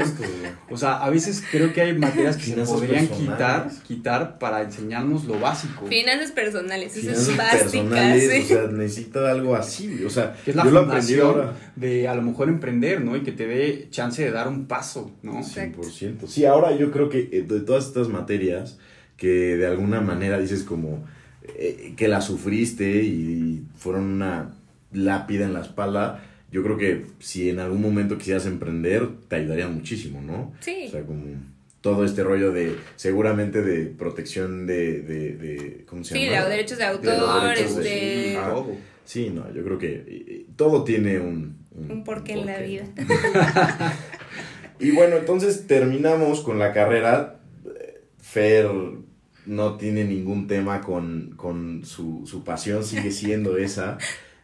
[0.69, 5.25] O sea, a veces creo que hay materias que se podrían quitar, quitar para enseñarnos
[5.25, 5.87] lo básico.
[5.87, 7.73] Finanzas personales, eso es básicas.
[7.73, 12.49] O sea, necesita algo así, o sea, que es la yo de a lo mejor
[12.49, 13.15] emprender, ¿no?
[13.17, 15.39] Y que te dé chance de dar un paso, ¿no?
[15.39, 16.27] 100%.
[16.27, 18.77] Sí, ahora yo creo que eh, de todas estas materias
[19.17, 21.03] que de alguna manera dices como
[21.57, 24.53] eh, que la sufriste y fueron una
[24.93, 29.67] lápida en la espalda, yo creo que si en algún momento quisieras emprender, te ayudaría
[29.67, 30.53] muchísimo, ¿no?
[30.59, 30.85] Sí.
[30.87, 31.23] O sea, como
[31.81, 36.37] todo este rollo de, seguramente de protección de, de, ¿cómo se llama?
[36.37, 38.37] Sí, de derechos de autor, este...
[39.05, 41.59] sí, no, yo creo que todo tiene un...
[41.73, 42.83] Un, porqué, en la vida.
[44.79, 47.39] y bueno, entonces terminamos con la carrera.
[48.19, 48.67] Fer
[49.51, 53.97] no tiene ningún tema con, con su, su pasión, sigue siendo esa.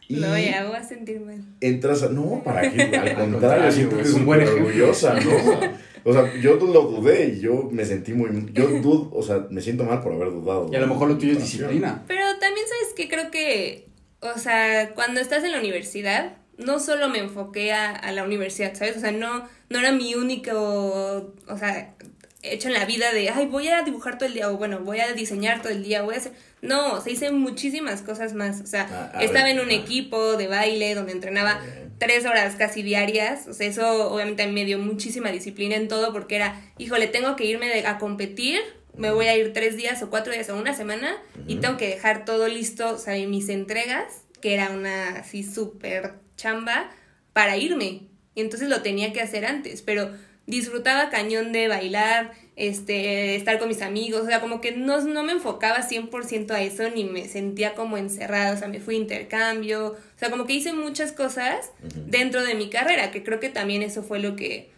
[0.06, 1.42] Y no, ya voy a sentir mal.
[1.60, 5.78] Entras a, no, para qué, al contrario, siento que es muy orgullosa, ¿no?
[6.04, 9.60] O sea, yo lo dudé y yo me sentí muy, yo dudo, o sea, me
[9.60, 10.70] siento mal por haber dudado.
[10.72, 12.04] Y a lo mejor lo tuyo es disciplina.
[12.06, 13.88] Pero también sabes que creo que,
[14.20, 18.74] o sea, cuando estás en la universidad, no solo me enfoqué a, a la universidad,
[18.74, 18.96] ¿sabes?
[18.96, 21.94] O sea, no, no era mi único, o sea,
[22.42, 25.00] hecho en la vida de, ay, voy a dibujar todo el día, o bueno, voy
[25.00, 26.32] a diseñar todo el día, voy a hacer...
[26.60, 28.60] No, se hice muchísimas cosas más.
[28.60, 31.60] O sea, ah, estaba en un equipo de baile donde entrenaba
[31.98, 33.46] tres horas casi diarias.
[33.46, 37.44] O sea, eso obviamente me dio muchísima disciplina en todo porque era, híjole, tengo que
[37.44, 38.60] irme a competir,
[38.96, 41.88] me voy a ir tres días o cuatro días o una semana y tengo que
[41.88, 46.90] dejar todo listo, o sea, mis entregas, que era una así súper chamba,
[47.32, 48.08] para irme.
[48.34, 50.10] Y entonces lo tenía que hacer antes, pero
[50.48, 55.22] disfrutaba cañón de bailar, este, estar con mis amigos, o sea, como que no, no
[55.22, 58.98] me enfocaba 100% a eso, ni me sentía como encerrada, o sea, me fui a
[58.98, 61.70] intercambio, o sea, como que hice muchas cosas
[62.06, 64.70] dentro de mi carrera, que creo que también eso fue lo que,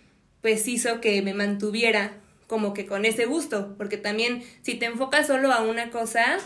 [0.43, 2.15] pues, hizo que me mantuviera
[2.49, 6.39] como que con ese gusto, porque también si te enfocas solo a una cosa,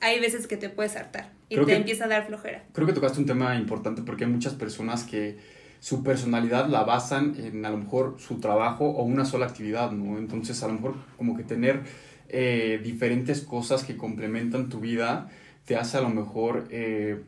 [0.00, 2.64] hay veces que te puedes hartar y te empieza a dar flojera.
[2.72, 5.36] Creo que tocaste un tema importante porque hay muchas personas que
[5.80, 10.18] su personalidad la basan en a lo mejor su trabajo o una sola actividad, ¿no?
[10.18, 11.82] Entonces a lo mejor como que tener
[12.28, 15.28] eh, diferentes cosas que complementan tu vida
[15.64, 17.22] te hace a lo mejor eh,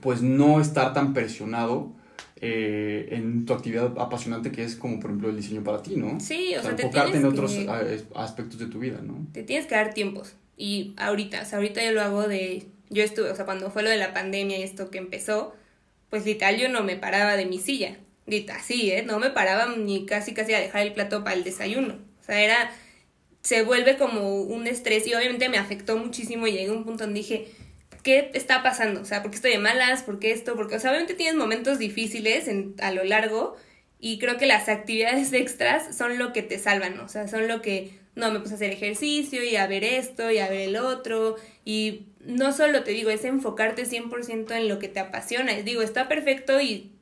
[0.00, 1.92] pues no estar tan presionado
[2.36, 6.20] eh, en tu actividad apasionante que es como por ejemplo el diseño para ti, ¿no?
[6.20, 9.26] Sí, o, sea, te enfocarte en otros que- aspectos de tu vida, ¿no?
[9.32, 10.34] te tienes que dar tiempos.
[10.58, 13.82] Y ahorita, o sea, ahorita yo lo hago de, yo estuve, o sea, cuando fue
[13.82, 15.54] lo de la pandemia y esto que empezó,
[16.12, 17.96] pues literal yo no me paraba de mi silla.
[18.26, 19.02] Dita, sí, ¿eh?
[19.02, 21.94] No me paraba ni casi casi a dejar el plato para el desayuno.
[22.20, 22.70] O sea, era,
[23.40, 27.04] se vuelve como un estrés y obviamente me afectó muchísimo y llegué a un punto
[27.04, 27.48] donde dije,
[28.02, 29.00] ¿qué está pasando?
[29.00, 30.02] O sea, ¿por qué estoy de malas?
[30.02, 30.54] ¿Por qué esto?
[30.54, 32.46] Porque, o sea, obviamente tienes momentos difíciles
[32.82, 33.56] a lo largo
[33.98, 37.62] y creo que las actividades extras son lo que te salvan, o sea, son lo
[37.62, 40.76] que, no, me puse a hacer ejercicio y a ver esto y a ver el
[40.76, 45.82] otro y no solo te digo, es enfocarte 100% en lo que te apasiona, digo,
[45.82, 46.92] está perfecto y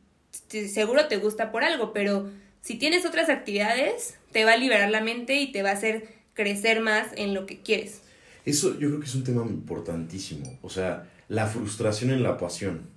[0.49, 2.29] seguro te gusta por algo, pero
[2.63, 6.09] si tienes otras actividades, te va a liberar la mente y te va a hacer
[6.35, 8.03] crecer más en lo que quieres.
[8.45, 10.59] Eso yo creo que es un tema importantísimo.
[10.63, 12.89] O sea, la frustración en la pasión.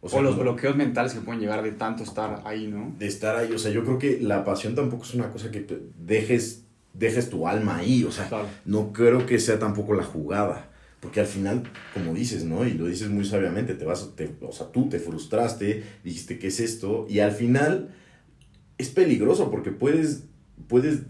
[0.00, 2.94] O, sea, los como bloqueos mentales que pueden llegar de tanto estar ahí, ¿no?
[2.98, 3.52] de estar ahí.
[3.52, 7.28] O sea, yo creo que la pasión tampoco es una cosa que te dejes, dejes
[7.28, 8.04] tu alma ahí.
[8.04, 8.48] O sea, Claro.
[8.64, 10.69] no creo que sea tampoco la jugada.
[11.00, 11.62] Porque al final,
[11.94, 12.66] como dices, ¿no?
[12.66, 16.48] Y lo dices muy sabiamente, te vas, te- o sea, tú te frustraste, dijiste, ¿qué
[16.48, 17.06] es esto?
[17.08, 17.94] Y al final
[18.76, 20.24] es peligroso porque puedes,
[20.68, 21.00] puedes,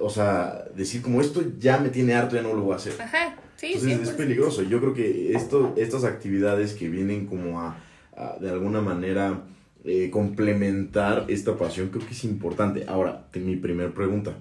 [0.00, 2.94] o sea, decir como esto ya me tiene harto, ya no lo voy a hacer.
[3.00, 4.16] Ajá, sí, Entonces es 100%.
[4.16, 4.62] peligroso.
[4.64, 7.78] Yo creo que esto, estas actividades que vienen como a,
[8.16, 9.44] a, de alguna manera
[9.84, 12.84] eh, complementar esta pasión, creo que es importante.
[12.88, 14.34] Ahora, mi primera pregunta.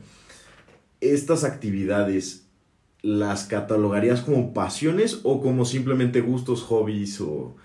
[1.02, 2.45] ¿Estas actividades
[3.06, 7.56] las catalogarías como pasiones o como simplemente gustos, hobbies o,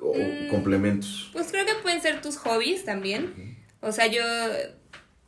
[0.00, 0.48] o Mm.
[0.50, 1.30] complementos?
[1.32, 3.56] Pues creo que pueden ser tus hobbies también.
[3.80, 4.22] O sea, yo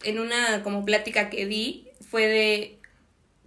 [0.04, 2.78] en una como plática que di fue de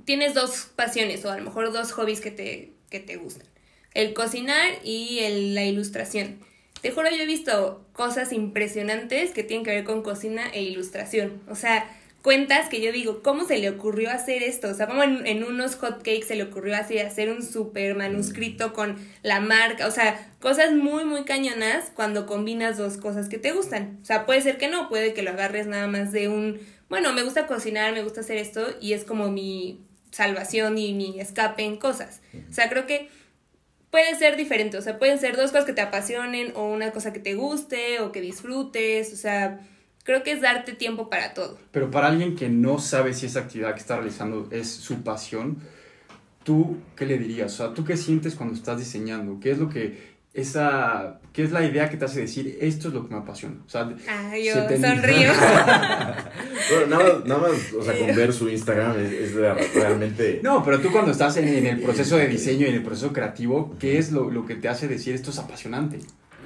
[0.04, 3.48] tienes dos pasiones o a lo mejor dos hobbies que te, que te gustan.
[3.94, 6.40] El cocinar y el- la ilustración.
[6.82, 11.42] Te juro, yo he visto cosas impresionantes que tienen que ver con cocina e ilustración.
[11.50, 11.90] O sea,
[12.22, 14.70] cuentas que yo digo, ¿cómo se le ocurrió hacer esto?
[14.70, 18.74] O sea, como en, en unos hotcakes se le ocurrió así hacer un super manuscrito
[18.74, 19.88] con la marca.
[19.88, 24.00] O sea, cosas muy, muy cañonas cuando combinas dos cosas que te gustan.
[24.02, 27.14] O sea, puede ser que no, puede que lo agarres nada más de un, bueno,
[27.14, 31.64] me gusta cocinar, me gusta hacer esto y es como mi salvación y mi escape
[31.64, 32.22] en cosas.
[32.50, 33.10] O sea, creo que
[33.92, 37.14] puede ser diferente, o sea, pueden ser dos cosas que te apasionen o una cosa
[37.14, 39.60] que te guste o que disfrutes, o sea,
[40.10, 41.60] creo que es darte tiempo para todo.
[41.72, 45.58] Pero para alguien que no sabe si esa actividad que está realizando es su pasión,
[46.44, 47.54] ¿tú qué le dirías?
[47.54, 49.40] O sea, ¿tú qué sientes cuando estás diseñando?
[49.40, 52.94] ¿Qué es lo que esa qué es la idea que te hace decir esto es
[52.96, 53.58] lo que me apasiona?
[53.66, 55.30] O sea, Ah, se yo te- sonrío.
[56.72, 59.34] Bueno, nada, más- nada más, o sea, con ver su Instagram es, es
[59.74, 60.40] realmente...
[60.44, 63.12] No, pero tú cuando estás en, en el proceso de diseño y en el proceso
[63.14, 66.00] creativo, ¿qué es lo, lo que te hace decir esto es apasionante?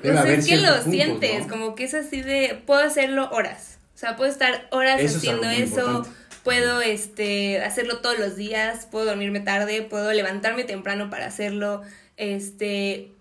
[0.04, 1.48] Debe haber es que lo puntos, sientes, ¿no?
[1.48, 5.50] como que es así de, puedo hacerlo horas, o sea, puedo estar horas Eso haciendo
[5.50, 6.10] eso, importante.
[6.44, 11.82] puedo este, hacerlo todos los días, puedo dormirme tarde, puedo levantarme temprano para hacerlo,
[12.18, 13.12] este,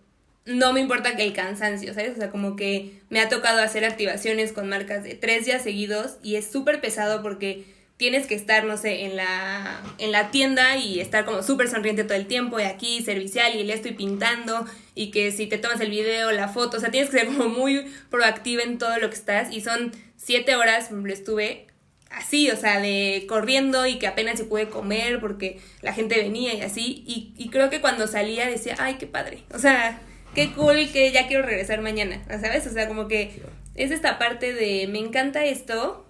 [0.45, 2.17] no me importa que el cansancio, ¿sabes?
[2.17, 6.17] O sea, como que me ha tocado hacer activaciones con marcas de tres días seguidos
[6.23, 7.65] y es súper pesado porque
[8.03, 12.03] tienes que estar, no sé, en la, en la tienda y estar como súper sonriente
[12.03, 15.81] todo el tiempo y aquí servicial y le estoy pintando y que si te tomas
[15.81, 19.09] el video, la foto, o sea, tienes que ser como muy proactiva en todo lo
[19.09, 21.69] que estás y son siete horas, ejemplo, estuve
[22.11, 26.55] así, o sea, de corriendo y que apenas se pude comer porque la gente venía
[26.55, 30.01] y así y, y creo que cuando salía decía, ay, qué padre, o sea,
[30.35, 32.67] qué cool que ya quiero regresar mañana, ¿sabes?
[32.67, 33.43] O sea, como que
[33.77, 36.05] es esta parte de me encanta esto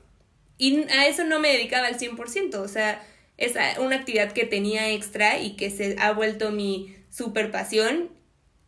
[0.62, 3.04] y a eso no me dedicaba al 100%, o sea,
[3.36, 8.10] es una actividad que tenía extra y que se ha vuelto mi super pasión,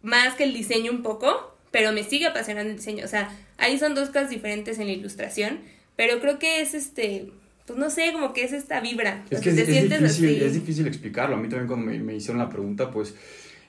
[0.02, 3.78] más que el diseño un poco, pero me sigue apasionando el diseño, o sea, ahí
[3.78, 5.60] son dos cosas diferentes en la ilustración,
[5.94, 7.30] pero creo que es este,
[7.64, 10.44] pues no sé, como que es esta vibra, Es que es, es difícil, así.
[10.44, 11.36] es difícil explicarlo.
[11.36, 13.14] A mí también cuando me, me hicieron la pregunta, pues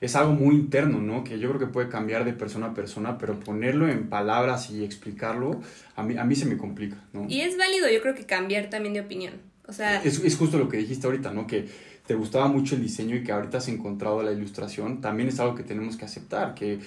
[0.00, 1.24] es algo muy interno, ¿no?
[1.24, 4.84] Que yo creo que puede cambiar de persona a persona, pero ponerlo en palabras y
[4.84, 5.60] explicarlo,
[5.94, 7.26] a mí, a mí se me complica, ¿no?
[7.28, 9.34] Y es válido, yo creo que cambiar también de opinión,
[9.66, 11.46] o sea, Es, es justo lo que dijiste ahorita, ¿no?
[11.46, 11.68] Que
[12.06, 15.54] te gustaba mucho el diseño y que ahorita has encontrado la ilustración, también es algo
[15.54, 16.78] que tenemos que aceptar, que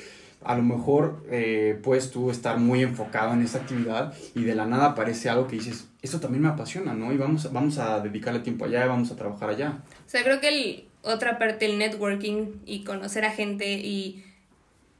[0.45, 4.65] a lo mejor eh, puedes tú estar muy enfocado en esa actividad y de la
[4.65, 7.11] nada aparece algo que dices, esto también me apasiona, ¿no?
[7.11, 9.79] Y vamos, a- vamos a dedicarle tiempo allá, vamos a trabajar allá.
[10.07, 14.23] O sea, creo que el, otra parte, el networking y conocer a gente y,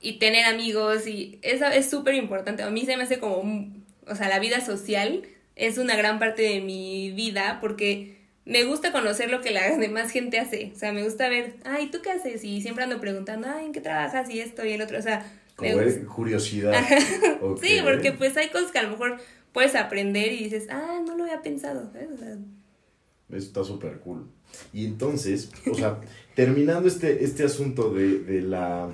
[0.01, 2.63] y tener amigos, y eso es súper importante.
[2.63, 5.23] A mí se me hace como, un- o sea, la vida social
[5.55, 10.11] es una gran parte de mi vida porque me gusta conocer lo que la demás
[10.11, 10.71] gente hace.
[10.73, 12.43] O sea, me gusta ver, ay, ¿tú qué haces?
[12.43, 14.29] Y siempre ando preguntando, ay, ¿en qué trabajas?
[14.29, 14.97] Y esto y el otro.
[14.97, 15.19] O sea,
[15.59, 16.05] Me Como gusta.
[16.05, 16.73] curiosidad.
[17.61, 19.17] Sí, porque pues hay cosas que a lo mejor
[19.51, 21.91] puedes aprender y dices, ah, no lo había pensado.
[21.91, 22.09] ¿sabes?
[22.13, 22.29] O sea,
[23.29, 24.31] Eso está súper cool.
[24.73, 25.99] Y entonces, o sea,
[26.35, 28.89] terminando este, este asunto de, de la,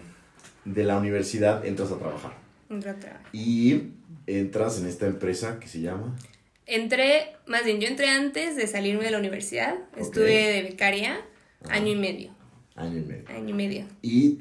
[0.66, 2.38] de la universidad, entras a trabajar.
[2.70, 3.22] entré a trabajar.
[3.34, 3.92] Y
[4.28, 6.16] entras en esta empresa que se llama...
[6.68, 9.76] Entré, más bien, yo entré antes de salirme de la universidad.
[9.96, 11.24] Estuve de becaria
[11.70, 12.32] año y medio.
[12.76, 13.30] Año y medio.
[13.30, 13.86] Año y medio.
[14.02, 14.40] Y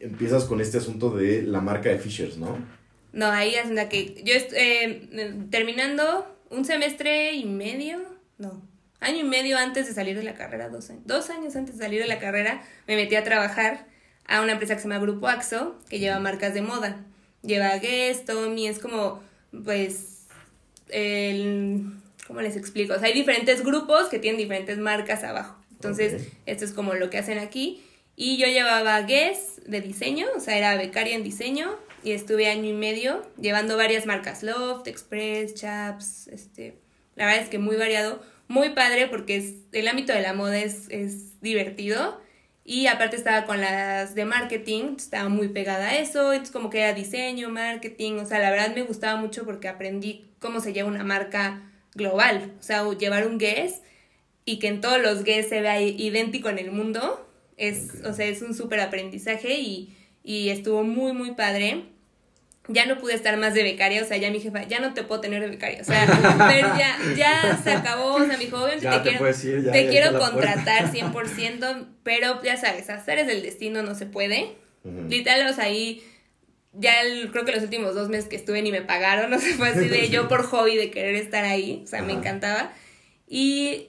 [0.00, 2.58] empiezas con este asunto de la marca de Fishers, ¿no?
[3.12, 7.98] No, ahí es la que yo eh, terminando un semestre y medio,
[8.38, 8.60] no,
[9.00, 11.84] año y medio antes de salir de la carrera, dos años, dos años antes de
[11.84, 13.86] salir de la carrera, me metí a trabajar
[14.26, 17.04] a una empresa que se llama Grupo Axo, que lleva marcas de moda.
[17.42, 19.22] Lleva Guess, Tommy, es como,
[19.64, 20.26] pues,
[20.88, 21.92] el,
[22.26, 22.94] ¿cómo les explico?
[22.94, 25.56] O sea, hay diferentes grupos que tienen diferentes marcas abajo.
[25.72, 27.84] Entonces, esto es como lo que hacen aquí.
[28.16, 32.68] Y yo llevaba Guess de diseño, o sea, era becaria en diseño y estuve año
[32.68, 36.78] y medio llevando varias marcas, Loft, Express, Chaps, este,
[37.16, 40.58] la verdad es que muy variado, muy padre porque es, el ámbito de la moda
[40.58, 42.20] es, es divertido
[42.64, 46.80] y aparte estaba con las de marketing, estaba muy pegada a eso, entonces como que
[46.80, 50.88] era diseño, marketing, o sea, la verdad me gustaba mucho porque aprendí cómo se lleva
[50.88, 53.82] una marca global, o sea, llevar un Guess
[54.46, 58.06] y que en todos los Guess se vea idéntico en el mundo, es, Ok.
[58.06, 61.84] o sea, es un súper aprendizaje y, y estuvo muy, muy padre.
[62.68, 65.02] Ya no pude estar más de becaria, o sea, ya mi jefa, ya no te
[65.02, 66.06] puedo tener de becaria, o sea,
[66.48, 68.46] pero ya, ya se acabó, o sea, mi
[68.80, 70.54] Ya te te quiero, puedes ir, ya- te ya quiero la puerta.
[70.54, 74.56] contratar 100%, pero ya sabes, hacer del destino no se puede.
[75.08, 76.02] Literal, o sea, ahí
[76.72, 79.54] ya el- creo que los últimos dos meses que estuve ni me pagaron, o sea,
[79.56, 82.72] fue así de yo por hobby de querer estar ahí, o sea, me encantaba.
[83.28, 83.88] Y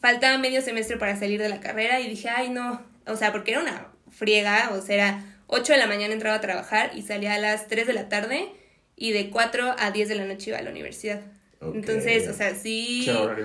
[0.00, 3.50] faltaba medio semestre para salir de la carrera y dije, ay, no, o sea, porque
[3.52, 7.34] era una friega, o sea, era 8 de la mañana entraba a trabajar y salía
[7.34, 8.48] a las 3 de la tarde
[8.96, 11.20] y de 4 a 10 de la noche iba a la universidad.
[11.62, 13.02] Entonces, o sea, sí...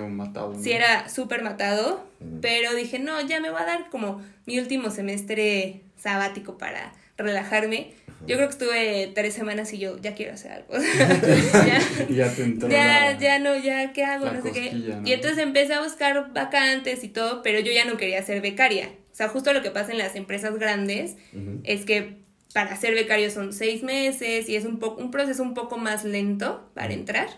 [0.10, 0.54] Matado.
[0.54, 0.62] ¿no?
[0.64, 2.06] Sí era súper matado,
[2.42, 7.92] pero dije, no, ya me va a dar como mi último semestre sabático para relajarme.
[8.28, 10.74] Yo creo que estuve tres semanas y yo ya quiero hacer algo.
[10.78, 14.32] ya, ya te entró ya, la- ya no, ya, ¿qué hago?
[14.32, 14.72] No sé qué.
[15.04, 18.90] Y entonces empecé a buscar vacantes y todo, pero yo ya no quería ser becaria.
[19.16, 21.16] O sea, justo lo que pasa en las empresas grandes
[21.64, 22.18] es que
[22.54, 26.04] para ser becario son seis meses y es un, poco un proceso un poco más
[26.04, 27.30] lento para entrar.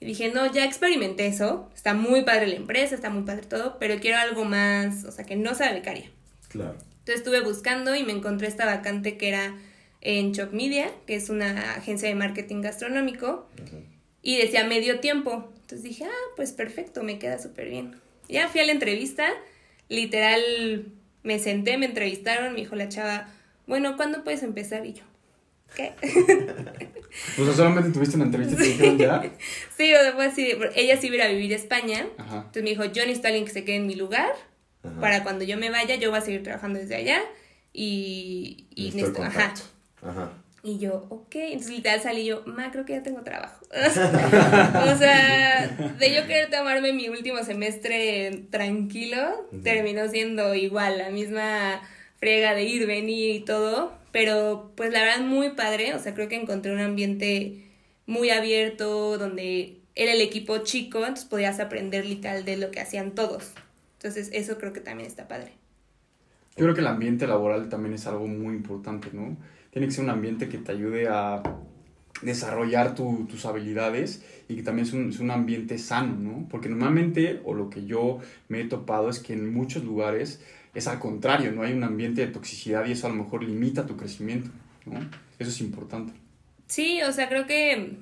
[0.00, 3.78] Y dije, no, ya experimenté eso, está muy padre la empresa, está muy padre todo,
[3.78, 6.10] pero quiero algo más, o sea, que no sea becaria.
[6.48, 6.72] Claro.
[6.72, 9.56] Entonces estuve buscando y me encontré esta vacante que era
[10.00, 13.48] en Choc Media, que es una agencia de marketing gastronómico,
[14.20, 15.52] y decía medio tiempo.
[15.60, 18.00] Entonces dije, ah, pues perfecto, me queda súper bien.
[18.28, 19.28] Ya fui a la entrevista,
[19.88, 20.92] literal,
[21.24, 23.26] me senté, me entrevistaron, me dijo la chava,
[23.66, 24.86] bueno, ¿cuándo puedes empezar?
[24.86, 25.02] Y yo,
[25.74, 25.92] ¿qué?
[27.38, 29.22] O sea, solamente tuviste una entrevista y te dijeron ya.
[29.76, 32.06] sí, o sea, fue así, de- ella sí iba a ir a vivir a España,
[32.18, 32.36] Ajá.
[32.38, 34.32] entonces me dijo, yo necesito a alguien que se quede en mi lugar,
[34.82, 35.00] Ajá.
[35.00, 37.20] para cuando yo me vaya, yo voy a seguir trabajando desde allá,
[37.72, 39.54] y, y Necesito ajá.
[40.02, 40.32] Ajá.
[40.66, 43.66] Y yo, ok, entonces literal salí yo, ma, creo que ya tengo trabajo.
[43.70, 51.82] o sea, de yo querer tomarme mi último semestre tranquilo, terminó siendo igual, la misma
[52.16, 56.28] frega de ir, venir y todo, pero pues la verdad muy padre, o sea, creo
[56.30, 57.66] que encontré un ambiente
[58.06, 63.10] muy abierto, donde era el equipo chico, entonces podías aprender literal de lo que hacían
[63.10, 63.52] todos.
[63.98, 65.52] Entonces eso creo que también está padre.
[66.56, 69.36] Yo creo que el ambiente laboral también es algo muy importante, ¿no?
[69.74, 71.42] Tiene que ser un ambiente que te ayude a
[72.22, 76.48] desarrollar tu- tus habilidades y que también es un, es un ambiente sano, ¿no?
[76.48, 80.40] Porque normalmente, o lo que yo me he topado es que en muchos lugares
[80.74, 83.84] es al contrario, no hay un ambiente de toxicidad y eso a lo mejor limita
[83.84, 84.48] tu crecimiento,
[84.86, 84.98] ¿no?
[85.38, 86.12] Eso es importante.
[86.68, 87.98] Sí, o sea, creo que,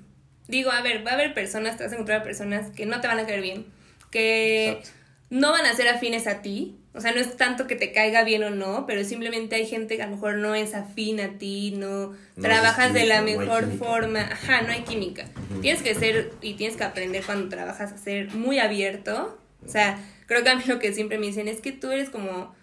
[0.48, 3.08] digo, a ver, va a haber personas, te vas a encontrar personas que no te
[3.08, 3.64] van a caer bien,
[4.10, 4.90] que Exacto.
[5.30, 8.22] no van a ser afines a ti, o sea, no es tanto que te caiga
[8.22, 11.38] bien o no, pero simplemente hay gente que a lo mejor no es afín a
[11.38, 15.24] ti, no, No trabajas de la no mejor forma, ajá, no hay química.
[15.62, 19.98] Tienes que ser y tienes que aprender cuando trabajas a ser muy abierto, o sea,
[20.26, 22.54] creo que a mí lo que siempre me dicen es que tú eres como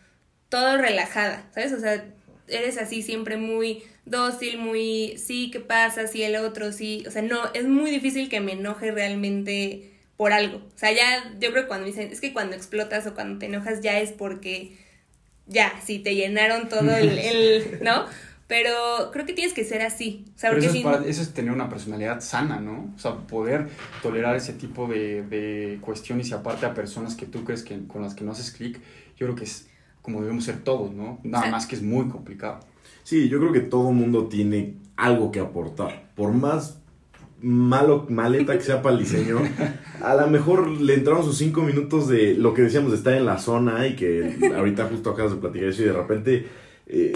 [0.50, 1.74] todo relajada, ¿sabes?
[1.74, 2.06] O sea,
[2.48, 6.08] eres así siempre muy dócil, muy, sí, ¿qué pasa?
[6.08, 7.04] Sí, el otro, sí.
[7.08, 10.58] O sea, no, es muy difícil que me enoje realmente por algo.
[10.58, 13.46] O sea, ya, yo creo que cuando dicen, es que cuando explotas o cuando te
[13.46, 14.76] enojas ya es porque,
[15.48, 18.04] ya, sí, te llenaron todo el, el ¿no?
[18.46, 20.26] Pero creo que tienes que ser así.
[20.36, 22.94] O sea, Pero porque eso, si es para- eso es tener una personalidad sana, ¿no?
[22.98, 23.70] O sea, poder
[24.02, 28.02] tolerar ese tipo de, de cuestiones y aparte a personas que tú crees que con
[28.02, 28.78] las que no haces clic,
[29.16, 29.68] yo creo que es
[30.02, 31.22] como debemos ser todos, ¿no?
[31.24, 32.60] Nada más que es muy complicado.
[33.06, 36.10] Sí, yo creo que todo mundo tiene algo que aportar.
[36.16, 36.79] Por más
[37.42, 39.40] malo, maleta que sea para el diseño,
[40.02, 43.26] a lo mejor le entraron sus cinco minutos de lo que decíamos de estar en
[43.26, 46.46] la zona y que ahorita justo acabas de platicar eso y de repente,
[46.88, 47.14] eh,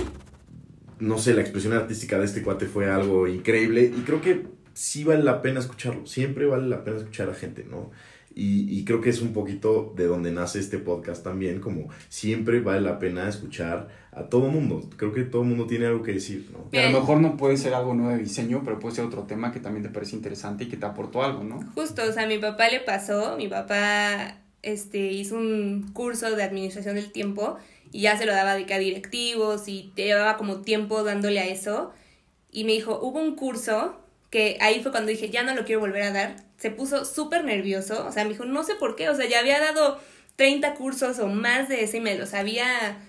[1.00, 5.04] no sé, la expresión artística de este cuate fue algo increíble y creo que sí
[5.04, 7.92] vale la pena escucharlo, siempre vale la pena escuchar a gente, ¿no?
[8.36, 12.62] Y, y, creo que es un poquito de donde nace este podcast también, como siempre
[12.62, 14.90] vale la pena escuchar a todo mundo.
[14.98, 16.68] Creo que todo mundo tiene algo que decir, ¿no?
[16.80, 19.52] A lo mejor no puede ser algo nuevo de diseño, pero puede ser otro tema
[19.52, 21.60] que también te parece interesante y que te aportó algo, ¿no?
[21.76, 26.44] Justo, o sea, a mi papá le pasó, mi papá este, hizo un curso de
[26.44, 27.58] administración del tiempo
[27.92, 31.40] y ya se lo daba de que a directivos y te llevaba como tiempo dándole
[31.40, 31.92] a eso.
[32.52, 35.82] Y me dijo, hubo un curso que ahí fue cuando dije, ya no lo quiero
[35.82, 36.36] volver a dar.
[36.64, 39.40] Se puso súper nervioso, o sea, me dijo, no sé por qué, o sea, ya
[39.40, 40.00] había dado
[40.38, 43.00] 30 cursos o más de ese y me lo sabía.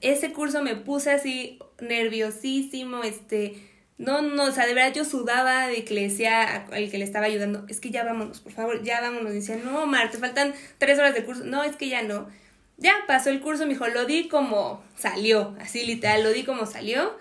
[0.00, 3.56] Ese curso me puse así nerviosísimo, este,
[3.98, 7.04] no, no, o sea, de verdad yo sudaba de que le decía al que le
[7.04, 9.32] estaba ayudando, es que ya vámonos, por favor, ya vámonos.
[9.32, 11.42] Y decía, no, Mar, te faltan tres horas de curso.
[11.42, 12.28] No, es que ya no.
[12.76, 16.64] Ya pasó el curso, me dijo, lo di como salió, así literal, lo di como
[16.64, 17.16] salió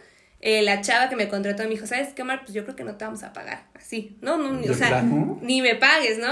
[0.45, 2.41] eh, la chava que me contrató me dijo, ¿sabes qué, Mar?
[2.41, 3.63] Pues yo creo que no te vamos a pagar.
[3.75, 6.27] Así, no, no, ni, o sea, ni me pagues, ¿no?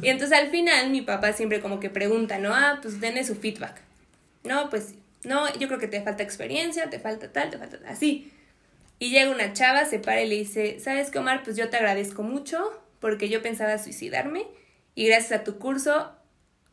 [0.00, 2.54] Y entonces al final mi papá siempre como que pregunta, ¿no?
[2.54, 3.80] Ah, pues denle su feedback.
[4.44, 4.94] No, pues,
[5.24, 8.32] no, yo creo que te falta experiencia, te falta tal, te falta tal, así.
[9.00, 11.42] Y llega una chava, se para y le dice, ¿sabes qué, Omar?
[11.42, 14.46] Pues yo te agradezco mucho porque yo pensaba suicidarme
[14.94, 16.12] y gracias a tu curso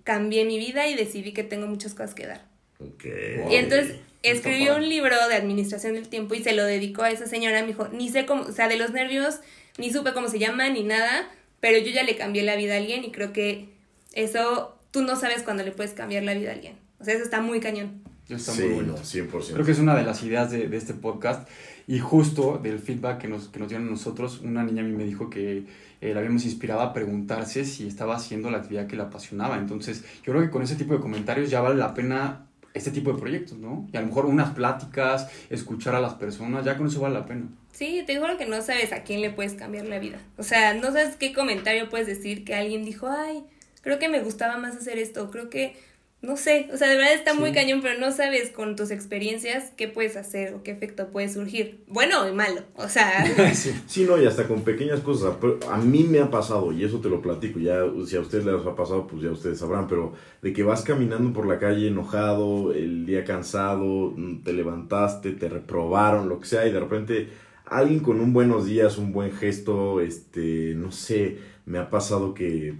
[0.04, 2.46] cambié mi vida y decidí que tengo muchas cosas que dar.
[2.94, 3.44] Okay.
[3.50, 7.28] Y entonces escribió un libro de administración del tiempo y se lo dedicó a esa
[7.28, 7.62] señora.
[7.62, 9.40] Me dijo, ni sé cómo, o sea, de los nervios,
[9.78, 11.30] ni supe cómo se llama, ni nada,
[11.60, 13.70] pero yo ya le cambié la vida a alguien y creo que
[14.14, 16.76] eso, tú no sabes cuándo le puedes cambiar la vida a alguien.
[17.00, 18.02] O sea, eso está muy cañón.
[18.30, 18.96] Está muy bueno.
[18.96, 19.54] 100%.
[19.54, 21.48] Creo que es una de las ideas de, de, este podcast.
[21.88, 25.04] Y justo del feedback que nos, que nos dieron nosotros, una niña a mí me
[25.04, 25.66] dijo que
[26.02, 29.58] eh, la habíamos inspirado a preguntarse si estaba haciendo la actividad que le apasionaba.
[29.58, 32.45] Entonces, yo creo que con ese tipo de comentarios ya vale la pena
[32.76, 33.88] este tipo de proyectos, ¿no?
[33.92, 37.26] Y a lo mejor unas pláticas, escuchar a las personas, ya con eso vale la
[37.26, 37.48] pena.
[37.72, 40.20] Sí, te juro que no sabes a quién le puedes cambiar la vida.
[40.38, 43.44] O sea, no sabes qué comentario puedes decir que alguien dijo, ay,
[43.82, 45.76] creo que me gustaba más hacer esto, creo que
[46.22, 49.72] no sé, o sea, de verdad está muy cañón, pero no sabes con tus experiencias
[49.78, 51.84] qué puedes hacer o qué efecto puede surgir.
[51.88, 53.26] Bueno o malo, o sea.
[53.54, 54.06] sí.
[54.06, 55.36] no, y hasta con pequeñas cosas.
[55.70, 58.66] A mí me ha pasado, y eso te lo platico, ya si a ustedes les
[58.66, 62.74] ha pasado, pues ya ustedes sabrán, pero de que vas caminando por la calle enojado,
[62.74, 67.30] el día cansado, mm, te levantaste, te reprobaron, lo que sea, y de repente
[67.66, 72.76] alguien con un buenos días, un buen gesto, este, no sé, me ha pasado que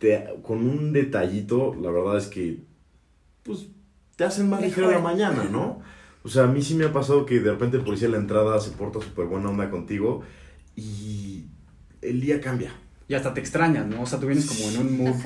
[0.00, 2.64] te, con un detallito, la verdad es que
[3.44, 3.66] pues
[4.16, 5.80] te hacen más ligero la mañana, ¿no?
[6.22, 8.18] O sea, a mí sí me ha pasado que de repente el policía de la
[8.18, 10.22] entrada se porta súper buena onda contigo
[10.74, 11.44] y
[12.02, 12.72] el día cambia.
[13.08, 14.02] Y hasta te extrañas, ¿no?
[14.02, 15.16] O sea, tú vienes como en un mood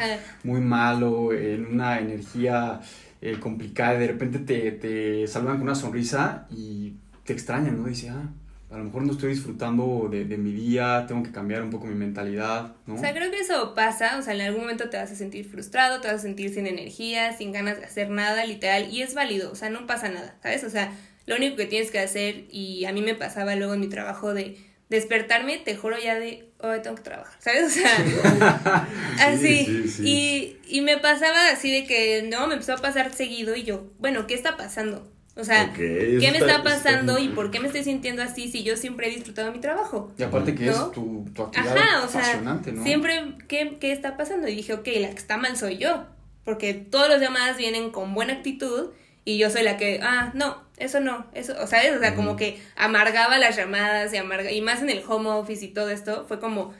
[0.42, 2.80] muy malo, en una energía
[3.20, 6.94] eh, complicada, y de repente te, te saludan con una sonrisa y
[7.24, 7.88] te extrañan, ¿no?
[7.88, 8.30] Dice, ah,
[8.74, 11.86] a lo mejor no estoy disfrutando de, de, mi día, tengo que cambiar un poco
[11.86, 12.96] mi mentalidad, ¿no?
[12.96, 15.48] O sea, creo que eso pasa, o sea, en algún momento te vas a sentir
[15.48, 19.14] frustrado, te vas a sentir sin energía, sin ganas de hacer nada, literal, y es
[19.14, 20.64] válido, o sea, no pasa nada, ¿sabes?
[20.64, 20.92] O sea,
[21.24, 24.34] lo único que tienes que hacer, y a mí me pasaba luego en mi trabajo
[24.34, 24.58] de
[24.90, 27.66] despertarme, te juro ya de, hoy tengo que trabajar, ¿sabes?
[27.66, 28.88] O sea,
[29.20, 33.62] así, Y, y me pasaba así de que, no, me empezó a pasar seguido, y
[33.62, 35.13] yo, bueno, ¿qué está pasando?
[35.36, 38.76] O sea, ¿qué me está, pasando y por qué me estoy sintiendo así si yo
[38.76, 40.12] siempre he disfrutado mi trabajo?
[40.16, 42.62] Y aparte que es tu, tu actividad Ajá, o sea, ¿no?
[42.84, 44.46] Siempre, ¿qué, ¿qué está pasando?
[44.46, 46.06] Y dije, ok, la que está mal soy yo.
[46.44, 48.90] Porque todos los demás vienen con buena actitud
[49.24, 52.36] y yo soy la que, ah, no, eso no, eso, o sea, o sea, como
[52.36, 56.26] que amargaba las llamadas y amarga, y más en el home office y todo esto,
[56.28, 56.74] fue como,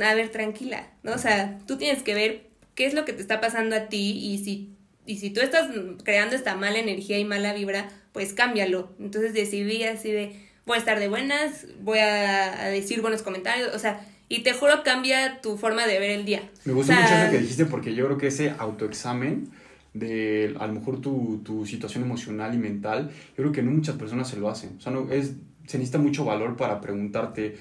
[0.00, 1.12] a ver, tranquila, ¿no?
[1.12, 4.18] O sea, tú tienes que ver qué es lo que te está pasando a ti
[4.18, 4.71] y si
[5.06, 5.68] y si tú estás
[6.04, 8.90] creando esta mala energía y mala vibra, pues cámbialo.
[9.00, 13.78] Entonces decidí así de, voy a estar de buenas, voy a, decir buenos comentarios, o
[13.78, 16.48] sea, y te juro cambia tu forma de ver el día.
[16.64, 19.50] Me gusta mucho eso que dijiste porque yo creo que ese autoexamen
[19.92, 23.96] de a lo mejor tu, tu, situación emocional y mental, yo creo que no muchas
[23.96, 24.76] personas se lo hacen.
[24.78, 25.32] O sea, no, es,
[25.66, 27.56] se necesita mucho valor para preguntarte,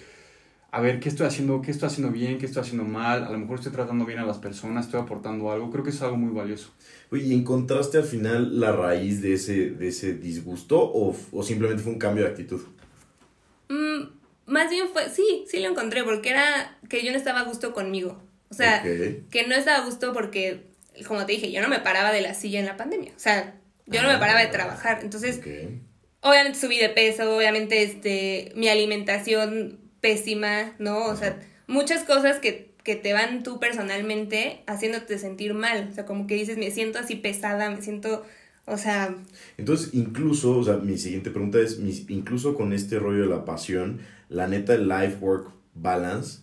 [0.74, 1.62] a ver, ¿qué estoy haciendo?
[1.62, 2.38] ¿Qué estoy haciendo bien?
[2.38, 3.26] ¿Qué estoy haciendo mal?
[3.26, 5.70] A lo mejor estoy tratando bien a las personas, estoy aportando algo.
[5.70, 6.72] Creo que es algo muy valioso.
[7.12, 11.84] Oye, ¿y encontraste al final la raíz de ese, de ese disgusto o, o simplemente
[11.84, 12.62] fue un cambio de actitud?
[13.68, 14.04] Mm,
[14.46, 17.74] más bien fue, sí, sí lo encontré, porque era que yo no estaba a gusto
[17.74, 18.22] conmigo.
[18.50, 20.68] O sea, que no estaba a gusto porque,
[21.06, 23.12] como te dije, yo no me paraba de la silla en la pandemia.
[23.14, 23.56] O sea,
[23.88, 25.00] yo no me paraba de ah, trabajar.
[25.04, 25.42] Entonces,
[26.22, 31.06] obviamente subí de peso, obviamente este, mi alimentación pésima, ¿no?
[31.06, 35.88] O sea, muchas cosas que, que te van tú personalmente haciéndote sentir mal.
[35.92, 38.26] O sea, como que dices, me siento así pesada, me siento,
[38.66, 39.16] o sea...
[39.58, 41.80] Entonces, incluso, o sea, mi siguiente pregunta es,
[42.10, 44.00] incluso con este rollo de la pasión,
[44.30, 46.42] la neta, el life-work balance,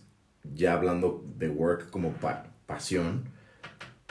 [0.55, 3.25] ya hablando de work como pa- pasión,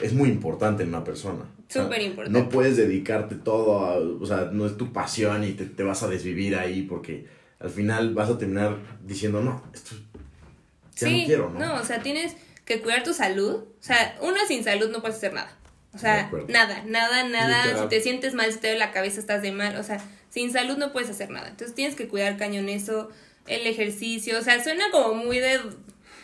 [0.02, 1.44] es muy importante en una persona.
[1.68, 2.38] O sea, Súper importante.
[2.38, 6.02] No puedes dedicarte todo, a- o sea, no es tu pasión y te, te vas
[6.02, 7.26] a desvivir ahí porque
[7.60, 9.96] al final vas a terminar diciendo, no, esto
[10.96, 11.74] ya sí, no quiero, ¿no?
[11.74, 12.36] o sea, tienes
[12.68, 13.54] que cuidar tu salud.
[13.54, 15.50] O sea, uno sin salud no puedes hacer nada.
[15.94, 17.64] O sea, nada, nada, nada.
[17.64, 17.82] Literal.
[17.84, 19.76] Si te sientes mal, si te duele la cabeza, estás de mal.
[19.76, 21.48] O sea, sin salud no puedes hacer nada.
[21.48, 23.08] Entonces tienes que cuidar cañón eso,
[23.46, 24.38] el ejercicio.
[24.38, 25.60] O sea, suena como muy de.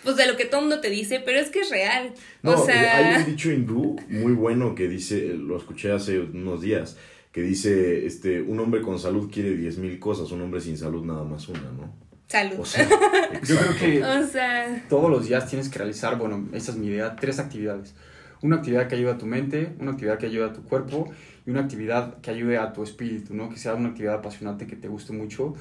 [0.04, 2.12] Pues de lo que todo mundo te dice, pero es que es real.
[2.42, 3.14] No, o sea.
[3.14, 6.98] hay un dicho hindú muy bueno que dice, lo escuché hace unos días,
[7.34, 11.04] que dice, este, un hombre con salud quiere diez mil cosas, un hombre sin salud
[11.04, 11.92] nada más una, ¿no?
[12.28, 12.60] Salud.
[12.60, 12.88] O sea,
[13.44, 16.86] Yo creo que O sea, todos los días tienes que realizar, bueno, esa es mi
[16.86, 17.96] idea, tres actividades.
[18.40, 21.10] Una actividad que ayude a tu mente, una actividad que ayude a tu cuerpo
[21.44, 23.50] y una actividad que ayude a tu espíritu, ¿no?
[23.50, 25.54] Que sea una actividad apasionante que te guste mucho.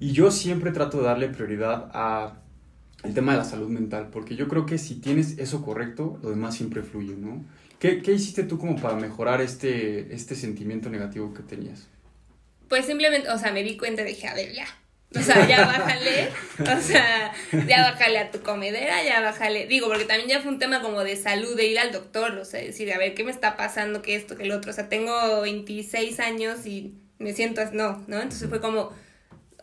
[0.00, 2.40] Y yo siempre trato de darle prioridad a
[3.04, 6.30] el tema de la salud mental, porque yo creo que si tienes eso correcto, lo
[6.30, 7.44] demás siempre fluye, ¿no?
[7.78, 11.88] ¿Qué, qué hiciste tú como para mejorar este, este sentimiento negativo que tenías?
[12.68, 14.66] pues simplemente, o sea, me di cuenta y dije, a ver, ya.
[15.16, 16.28] O sea, ya bájale,
[16.60, 17.32] o sea,
[17.66, 19.66] ya bájale a tu comedera, ya bájale.
[19.66, 22.44] Digo, porque también ya fue un tema como de salud, de ir al doctor, o
[22.44, 24.02] sea, decir, a ver, ¿qué me está pasando?
[24.02, 24.36] ¿Qué esto?
[24.36, 24.70] ¿Qué el otro?
[24.70, 28.20] O sea, tengo 26 años y me siento, no, ¿no?
[28.20, 28.92] Entonces fue como,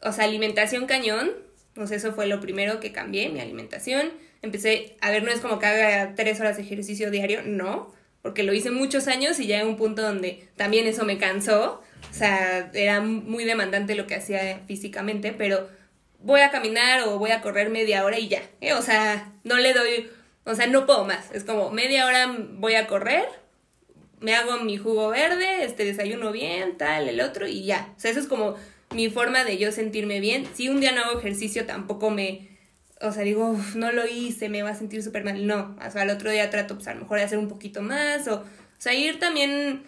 [0.02, 1.32] o sea, alimentación cañón,
[1.76, 4.14] pues eso fue lo primero que cambié, mi alimentación.
[4.42, 7.94] Empecé, a ver, no es como que haga tres horas de ejercicio diario, no,
[8.26, 11.84] porque lo hice muchos años y ya en un punto donde también eso me cansó.
[12.10, 15.70] O sea, era muy demandante lo que hacía físicamente, pero
[16.24, 18.42] voy a caminar o voy a correr media hora y ya.
[18.62, 18.74] ¿eh?
[18.74, 20.10] O sea, no le doy,
[20.44, 21.32] o sea, no puedo más.
[21.34, 23.26] Es como media hora voy a correr,
[24.22, 27.94] me hago mi jugo verde, este desayuno bien, tal, el otro y ya.
[27.96, 28.56] O sea, eso es como
[28.90, 30.48] mi forma de yo sentirme bien.
[30.56, 32.55] Si un día no hago ejercicio, tampoco me,
[33.02, 35.46] o sea, digo, "Uf, no lo hice, me va a sentir súper mal.
[35.46, 37.82] No, o sea, al otro día trato, pues a lo mejor de hacer un poquito
[37.82, 38.44] más o, o
[38.78, 39.84] sea, ir también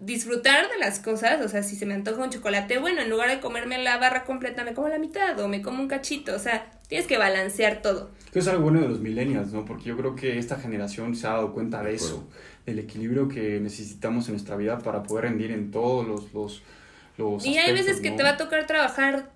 [0.00, 3.28] disfrutar de las cosas, o sea, si se me antoja un chocolate, bueno, en lugar
[3.28, 6.38] de comerme la barra completa, me como la mitad o me como un cachito, o
[6.38, 8.10] sea, tienes que balancear todo.
[8.32, 9.64] Que es algo bueno de los millennials, ¿no?
[9.66, 12.26] Porque yo creo que esta generación se ha dado cuenta de eso,
[12.64, 16.62] del equilibrio que necesitamos en nuestra vida para poder rendir en todos los, los,
[17.18, 19.30] los Y hay veces que te va a tocar trabajar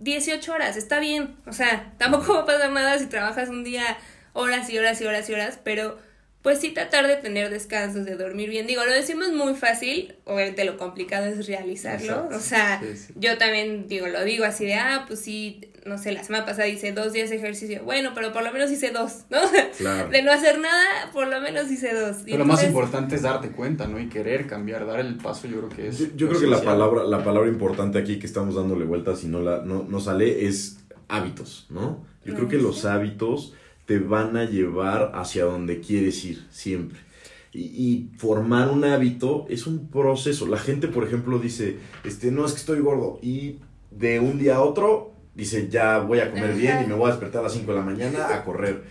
[0.00, 3.84] 18 horas, está bien, o sea, tampoco va a pasar nada si trabajas un día
[4.32, 5.98] horas y horas y horas y horas, pero
[6.42, 8.66] pues sí tratar de tener descansos, de dormir bien.
[8.66, 12.36] Digo, lo decimos muy fácil, obviamente lo complicado es realizarlo, Exacto.
[12.36, 13.12] o sea, Sí, sí.
[13.16, 16.66] yo también digo, lo digo así de, ah, pues sí, no sé, la semana pasada
[16.68, 19.38] hice dos días de ejercicio, bueno, pero por lo menos hice dos, ¿no?
[19.76, 20.08] Claro.
[20.10, 22.20] De no hacer nada, por lo menos hice dos.
[22.22, 24.00] Y Pero lo más importante es darte cuenta, ¿no?
[24.00, 26.16] Y querer cambiar, dar el paso, yo creo que es...
[26.16, 29.40] Yo, creo que la palabra, la palabra importante aquí que estamos dándole vueltas y no,
[29.40, 30.78] la, no, no sale es
[31.08, 32.04] hábitos, ¿no?
[32.24, 33.54] Yo creo que los hábitos
[33.90, 37.00] te van a llevar hacia donde quieres ir siempre.
[37.52, 40.46] Y, y formar un hábito es un proceso.
[40.46, 43.18] La gente, por ejemplo, dice, este, no es que estoy gordo.
[43.20, 43.58] Y
[43.90, 46.54] de un día a otro dice, ya voy a comer Ajá.
[46.54, 48.84] bien y me voy a despertar a las 5 de la mañana a correr.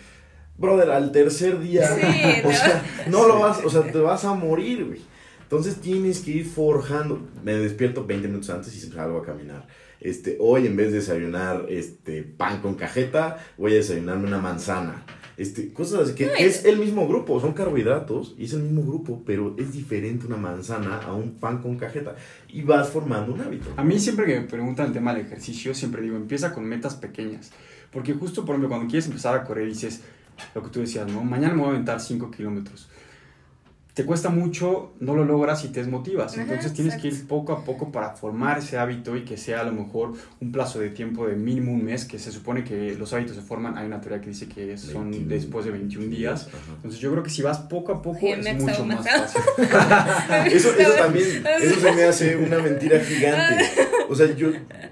[0.58, 4.34] Brother, al tercer día, Sí, o sea, no lo vas, o sea, te vas a
[4.34, 5.00] morir, güey.
[5.43, 7.26] Entonces tienes que ir forjando.
[7.41, 9.66] Me despierto 20 minutos antes y salgo a caminar.
[10.02, 15.04] Este, hoy en vez de desayunar este, pan con cajeta, voy a desayunarme una manzana.
[15.38, 18.62] Este, cosas así que No, es- es el mismo grupo, son carbohidratos y es el
[18.64, 22.16] mismo grupo, pero es diferente una manzana a un pan con cajeta.
[22.50, 23.70] Y vas formando un hábito.
[23.78, 26.95] A mí siempre que me preguntan el tema del ejercicio, siempre digo, empieza con metas
[26.95, 27.52] pequeñas.
[27.91, 30.02] Porque justo, por ejemplo, cuando quieres empezar a correr, dices,
[30.54, 31.24] lo que tú decías, ¿no?
[31.24, 32.89] Mañana me voy a aventar 5 kilómetros.
[34.00, 36.32] Te cuesta mucho, no lo logras y te desmotivas.
[36.32, 37.36] Ajá, Entonces tienes que ir exacto.
[37.36, 40.80] poco a poco para formar ese hábito y que sea a lo mejor un plazo
[40.80, 43.78] de tiempo de mínimo un mes, que se supone que los hábitos se forman.
[43.78, 46.47] Hay una teoría que dice que son 21 después de 21 días.
[46.47, 46.76] Ajá.
[46.78, 49.28] Entonces yo creo que si vas poco a poco Ay, es mucho más exaumata.
[49.28, 50.54] fácil.
[50.54, 53.66] Eso, eso también, eso se me hace una mentira gigante.
[54.08, 54.52] O sea, yo,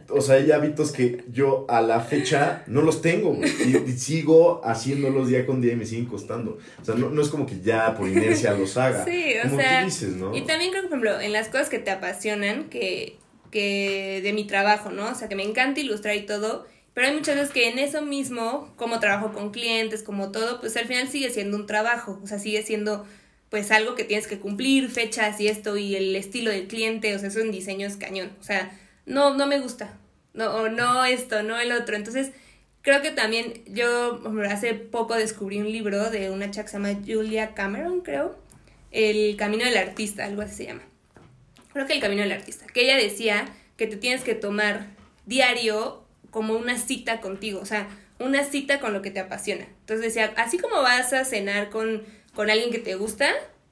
[0.10, 3.94] o sea, hay hábitos que yo a la fecha no los tengo, güey, y, y
[3.94, 6.58] sigo haciéndolos día con día y me siguen costando.
[6.80, 8.97] O sea, no, no es como que ya por inercia los haga.
[9.06, 10.36] Sí, o como sea, tú dices, ¿no?
[10.36, 13.18] Y también creo que, por ejemplo, en las cosas que te apasionan, que,
[13.52, 15.10] que de mi trabajo, ¿no?
[15.10, 18.02] O sea, que me encanta ilustrar y todo, pero hay muchas veces que en eso
[18.02, 22.28] mismo, como trabajo con clientes, como todo, pues al final sigue siendo un trabajo, o
[22.28, 23.06] sea, sigue siendo
[23.50, 27.20] pues algo que tienes que cumplir, fechas y esto y el estilo del cliente, o
[27.20, 29.98] sea, eso en diseño es cañón, o sea, no, no me gusta,
[30.34, 31.96] no, o no esto, no el otro.
[31.96, 32.32] Entonces,
[32.82, 37.00] creo que también yo hace poco descubrí un libro de una chica que se llama
[37.06, 38.38] Julia Cameron, creo,
[38.92, 40.84] El Camino del Artista, algo así se llama.
[41.74, 44.88] Creo que El Camino del Artista, que ella decía que te tienes que tomar
[45.26, 47.88] diario como una cita contigo, o sea,
[48.20, 49.66] una cita con lo que te apasiona.
[49.82, 53.32] Entonces decía, así como vas a cenar con, con alguien que te gusta,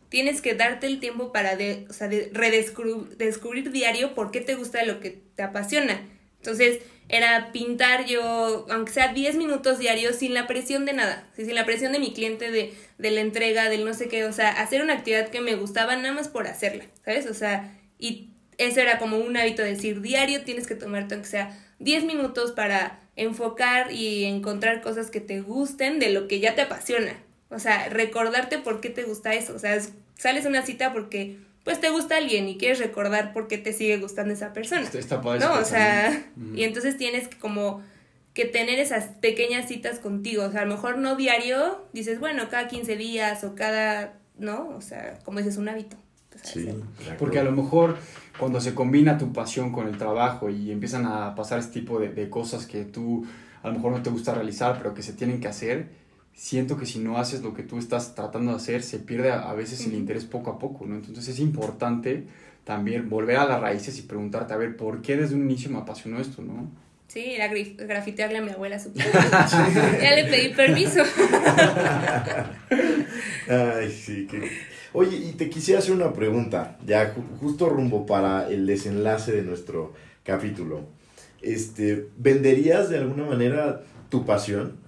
[0.10, 4.56] tienes que darte el tiempo para de, o sea, de redescubrir diario por qué te
[4.56, 6.02] gusta lo que te apasiona.
[6.38, 11.54] Entonces, era pintar yo, aunque sea 10 minutos diarios, sin la presión de nada, sin
[11.54, 14.50] la presión de mi cliente, de, de la entrega, del no sé qué, o sea,
[14.50, 17.28] hacer una actividad que me gustaba nada más por hacerla, ¿sabes?
[17.28, 21.30] O sea, y eso era como un hábito de decir, diario tienes que tomarte, aunque
[21.30, 26.56] sea 10 minutos para enfocar y encontrar cosas que te gusten de lo que ya
[26.56, 27.14] te apasiona.
[27.50, 29.56] O sea, recordarte por qué te gusta eso.
[29.56, 29.80] O sea,
[30.18, 33.74] sales a una cita porque pues te gusta alguien y quieres recordar por qué te
[33.74, 34.84] sigue gustando esa persona.
[34.84, 37.82] Está, no, o sea, y entonces tienes que como
[38.34, 40.44] que tener esas pequeñas citas contigo.
[40.44, 44.70] O sea, a lo mejor no diario, dices, bueno, cada 15 días o cada, ¿no?
[44.78, 45.98] O sea, como dices, un hábito.
[46.44, 46.70] Sí,
[47.18, 47.98] porque a lo mejor
[48.38, 52.10] cuando se combina tu pasión con el trabajo y empiezan a pasar este tipo de,
[52.10, 53.26] de cosas que tú
[53.64, 55.88] a lo mejor no te gusta realizar, pero que se tienen que hacer,
[56.36, 59.54] siento que si no haces lo que tú estás tratando de hacer, se pierde a,
[59.54, 60.96] veces el interés poco a poco, ¿no?
[60.96, 62.26] Entonces es importante
[62.66, 65.78] también volver a las raíces y preguntarte, a ver, ¿por qué desde un inicio me
[65.78, 66.70] apasionó esto, no?
[67.08, 71.02] Sí, era grafitearle a mi abuela su Ya le pedí permiso.
[73.48, 74.50] Ay, sí, que...
[74.92, 79.94] Oye, y te quisiera hacer una pregunta, ya justo rumbo para el desenlace de nuestro
[80.24, 80.88] capítulo.
[81.42, 84.85] Este, ¿venderías de alguna manera tu pasión?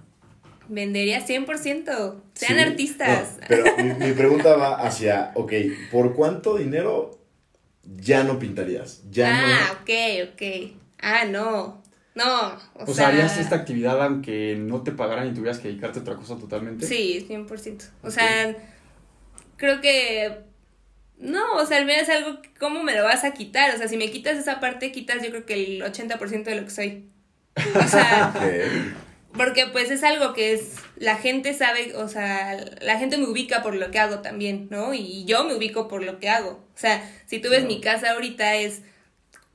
[0.70, 2.16] Vendería 100%.
[2.34, 3.38] Sean artistas.
[3.48, 5.54] pero mi, pregunta va hacia, ok,
[5.92, 7.20] ¿por cuánto dinero
[7.84, 9.04] ya no pintarías?
[9.10, 10.72] Ya ah, ok, ok.
[11.00, 11.82] Ah, no.
[12.16, 12.58] No.
[12.74, 16.16] O, sea, ¿harías esta actividad aunque no te pagaran y tuvieras que dedicarte a otra
[16.16, 16.88] cosa totalmente?
[16.88, 17.90] Sí, 100%.
[18.02, 18.56] O sea,
[19.56, 20.40] creo que...
[21.20, 23.74] No, o sea, al menos es algo, ¿cómo me lo vas a quitar?
[23.74, 26.64] O sea, si me quitas esa parte, quitas yo creo que el 80% de lo
[26.64, 27.10] que soy.
[27.56, 28.34] O sea,
[29.38, 33.64] porque pues es algo que es, la gente sabe, o sea, la gente me ubica
[33.64, 34.94] por lo que hago también, ¿no?
[34.94, 36.64] Y yo me ubico por lo que hago.
[36.76, 38.82] O sea, si tú ves mi casa ahorita es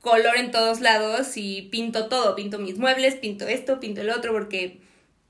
[0.01, 4.33] color en todos lados y pinto todo, pinto mis muebles, pinto esto, pinto el otro,
[4.33, 4.79] porque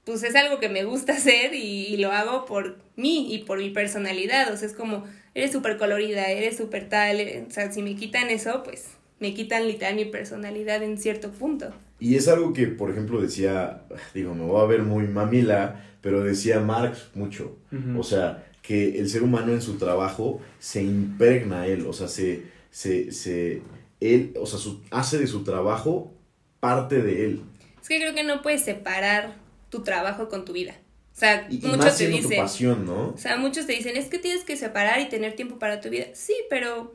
[0.03, 3.69] pues es algo que me gusta hacer y, lo hago por mí y por mi
[3.69, 4.51] personalidad.
[4.51, 8.29] O sea, es como, eres súper colorida, eres súper tal, o sea, si me quitan
[8.29, 8.87] eso, pues
[9.19, 11.73] me quitan literal mi personalidad en cierto punto.
[12.03, 13.83] Y es algo que, por ejemplo, decía,
[14.13, 17.57] digo, me voy a ver muy mamila, pero decía Marx mucho.
[17.97, 22.09] O sea, que el ser humano en su trabajo se impregna a él, o sea,
[22.09, 23.61] se, se, se
[24.01, 24.59] él, o sea,
[24.91, 26.13] hace de su trabajo
[26.59, 27.41] parte de él.
[27.81, 29.37] Es que creo que no puedes separar
[29.69, 30.73] tu trabajo con tu vida.
[31.15, 33.11] O sea, muchos te dicen, tu pasión, ¿no?
[33.11, 35.89] O sea, muchos te dicen, es que tienes que separar y tener tiempo para tu
[35.89, 36.07] vida.
[36.15, 36.93] Sí, pero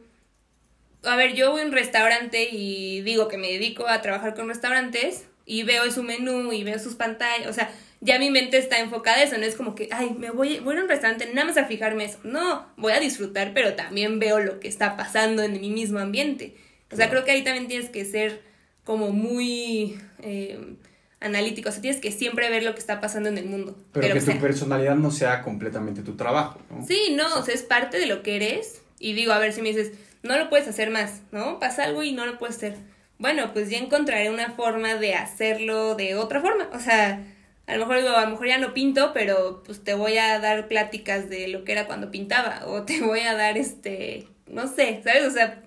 [1.04, 4.48] a ver, yo voy a un restaurante y digo que me dedico a trabajar con
[4.48, 7.70] restaurantes y veo su menú y veo sus pantallas, o sea,
[8.00, 10.76] ya mi mente está enfocada a eso, no es como que, ay, me voy, voy
[10.76, 12.18] a un restaurante nada más a fijarme eso.
[12.22, 16.56] No, voy a disfrutar, pero también veo lo que está pasando en mi mismo ambiente.
[16.92, 18.42] O sea, creo que ahí también tienes que ser
[18.84, 20.76] como muy eh,
[21.20, 23.76] analítico, o sea, tienes que siempre ver lo que está pasando en el mundo.
[23.92, 26.86] Pero, que tu personalidad no sea completamente tu trabajo, ¿no?
[26.86, 28.82] Sí, no, o sea, es parte de lo que eres.
[29.00, 29.92] Y digo, a ver si me dices,
[30.28, 31.58] no lo puedes hacer más, ¿no?
[31.58, 32.76] Pasa algo y no lo puedes hacer.
[33.18, 36.68] Bueno, pues ya encontraré una forma de hacerlo de otra forma.
[36.72, 37.24] O sea,
[37.66, 40.38] a lo mejor digo, a lo mejor ya no pinto, pero pues te voy a
[40.38, 42.62] dar pláticas de lo que era cuando pintaba.
[42.66, 45.26] O te voy a dar este, no sé, ¿sabes?
[45.26, 45.62] O sea,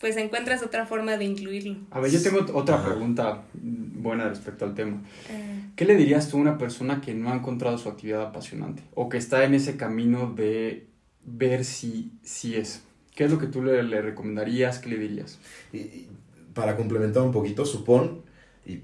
[0.00, 1.76] pues encuentras otra forma de incluirlo.
[1.90, 5.02] A ver, yo tengo otra pregunta buena respecto al tema.
[5.30, 5.62] Eh.
[5.76, 8.82] ¿Qué le dirías tú a una persona que no ha encontrado su actividad apasionante?
[8.94, 10.88] O que está en ese camino de
[11.24, 12.82] ver si, si es.
[13.14, 14.78] ¿Qué es lo que tú le, recomendarías?
[14.78, 15.38] ¿Qué le dirías?
[15.72, 16.08] Y,
[16.54, 18.22] para complementar un poquito, supón,
[18.66, 18.80] y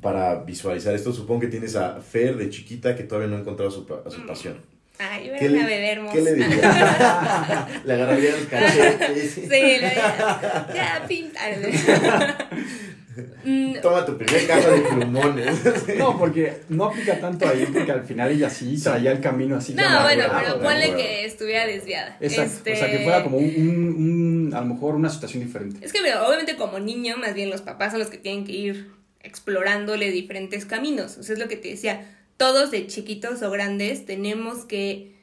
[0.00, 3.70] para visualizar esto, supón que tienes a Fer de chiquita que todavía no ha encontrado
[3.70, 4.26] su, su mm.
[4.26, 4.76] pasión.
[4.98, 6.50] Ay, ven a beber, ¿Qué le dirías?
[7.84, 9.32] le agarraría los cachetes.
[9.32, 11.40] Sí, le diría, ya, pinta.
[13.44, 13.80] Mm.
[13.80, 15.58] Toma tu primer caja de plumones.
[15.98, 19.74] no, porque no aplica tanto ahí, porque al final ella sí traía el camino así.
[19.74, 22.16] No, bueno, pero ponle que estuviera desviada.
[22.20, 22.70] Exacto.
[22.72, 25.84] O sea, que fuera como un, a lo mejor una situación diferente.
[25.84, 28.52] Es que, mira, obviamente como niño, más bien los papás son los que tienen que
[28.52, 28.90] ir
[29.22, 31.18] explorándole diferentes caminos.
[31.18, 32.06] O sea, es lo que te decía,
[32.36, 35.16] todos de chiquitos o grandes tenemos que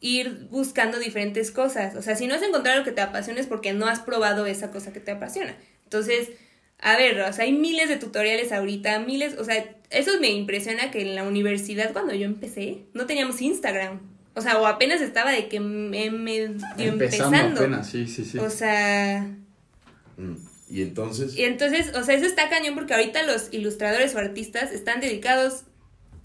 [0.00, 1.96] ir buscando diferentes cosas.
[1.96, 4.46] O sea, si no has encontrado lo que te apasiona es porque no has probado
[4.46, 5.56] esa cosa que te apasiona.
[5.84, 6.30] Entonces,
[6.80, 10.90] a ver, o sea, hay miles de tutoriales ahorita, miles, o sea, eso me impresiona
[10.90, 14.00] que en la universidad cuando yo empecé no teníamos Instagram.
[14.34, 17.60] O sea, o apenas estaba de que me medio Empezando empezando.
[17.60, 18.38] apenas, sí, sí, sí.
[18.38, 19.26] O sea,
[20.18, 20.34] Mm.
[20.70, 24.70] Y entonces, y entonces, o sea, eso está cañón porque ahorita los ilustradores o artistas
[24.70, 25.62] están dedicados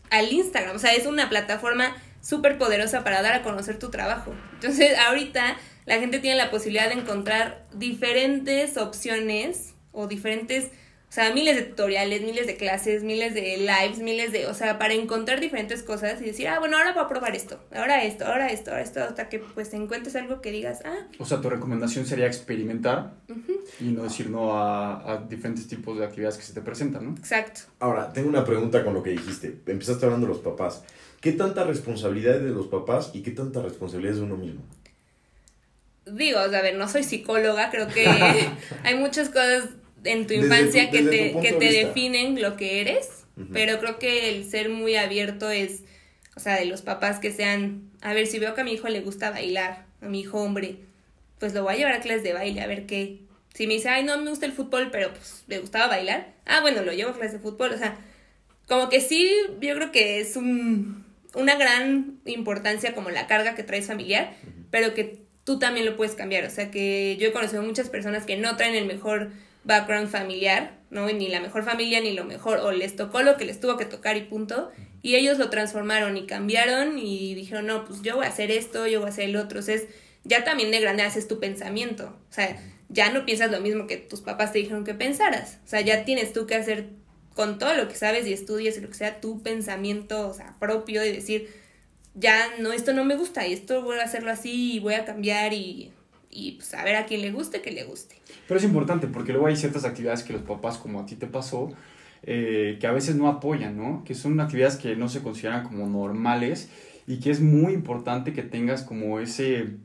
[0.09, 0.75] al Instagram.
[0.75, 4.33] O sea, es una plataforma súper poderosa para dar a conocer tu trabajo.
[4.55, 10.65] Entonces, ahorita la gente tiene la posibilidad de encontrar diferentes opciones o diferentes,
[11.09, 14.79] o sea, miles de tutoriales, miles de clases, miles de lives, miles de, o sea,
[14.79, 18.25] para encontrar diferentes cosas y decir, ah, bueno, ahora voy a probar esto, ahora esto,
[18.25, 21.49] ahora esto, ahora esto, hasta que pues encuentres algo que digas, ah, O sea, tu
[21.49, 23.13] recomendación sería experimentar
[23.79, 27.11] y no decir no a, a diferentes tipos de actividades que se te presentan, ¿no?
[27.11, 27.61] exacto.
[27.79, 29.59] ahora, tengo una pregunta con lo que dijiste.
[29.67, 30.83] Empezaste hablando de los papás.
[31.21, 34.61] ¿Qué tanta responsabilidad es de los papás y qué tanta responsabilidad es de uno mismo?
[36.05, 38.05] digo, o sea, a ver, no soy psicóloga, creo que
[38.83, 39.69] hay muchas cosas
[40.03, 41.87] en tu infancia que desde te, tu que te vista.
[41.87, 45.83] definen lo que eres, pero creo que el ser muy abierto es,
[46.35, 48.87] o sea, de los papás que sean, a ver, si veo que a mi hijo
[48.89, 50.77] le gusta bailar, a mi hijo hombre,
[51.39, 53.19] pues lo voy a llevar a clases de baile, a ver qué.
[53.53, 56.61] Si me dice, ay, no me gusta el fútbol, pero pues le gustaba bailar, ah,
[56.61, 57.97] bueno, lo llevo a clases de fútbol, o sea,
[58.67, 61.03] como que sí, yo creo que es un,
[61.35, 64.35] una gran importancia como la carga que traes familiar,
[64.71, 66.45] pero que tú también lo puedes cambiar.
[66.45, 69.31] O sea, que yo he conocido muchas personas que no traen el mejor
[69.63, 71.07] background familiar, ¿no?
[71.07, 73.85] Ni la mejor familia, ni lo mejor, o les tocó lo que les tuvo que
[73.85, 74.71] tocar y punto.
[75.01, 78.87] Y ellos lo transformaron y cambiaron y dijeron, no, pues yo voy a hacer esto,
[78.87, 79.59] yo voy a hacer el otro.
[79.59, 79.87] O sea, es,
[80.23, 82.17] ya también de grande haces tu pensamiento.
[82.29, 82.57] O sea,
[82.89, 85.59] ya no piensas lo mismo que tus papás te dijeron que pensaras.
[85.65, 86.89] O sea, ya tienes tú que hacer
[87.35, 90.55] con todo lo que sabes y estudias y lo que sea, tu pensamiento, o sea,
[90.59, 91.49] propio y decir,
[92.13, 95.05] ya no, esto no me gusta y esto voy a hacerlo así y voy a
[95.05, 95.91] cambiar y,
[96.29, 98.15] y pues a ver a quien le guste, que le guste.
[98.47, 101.27] Pero es importante porque luego hay ciertas actividades que los papás, como a ti te
[101.27, 101.71] pasó,
[102.23, 104.03] eh, que a veces no apoyan, ¿no?
[104.05, 106.69] Que son actividades que no se consideran como normales
[107.07, 109.77] y que es muy importante que tengas como ese,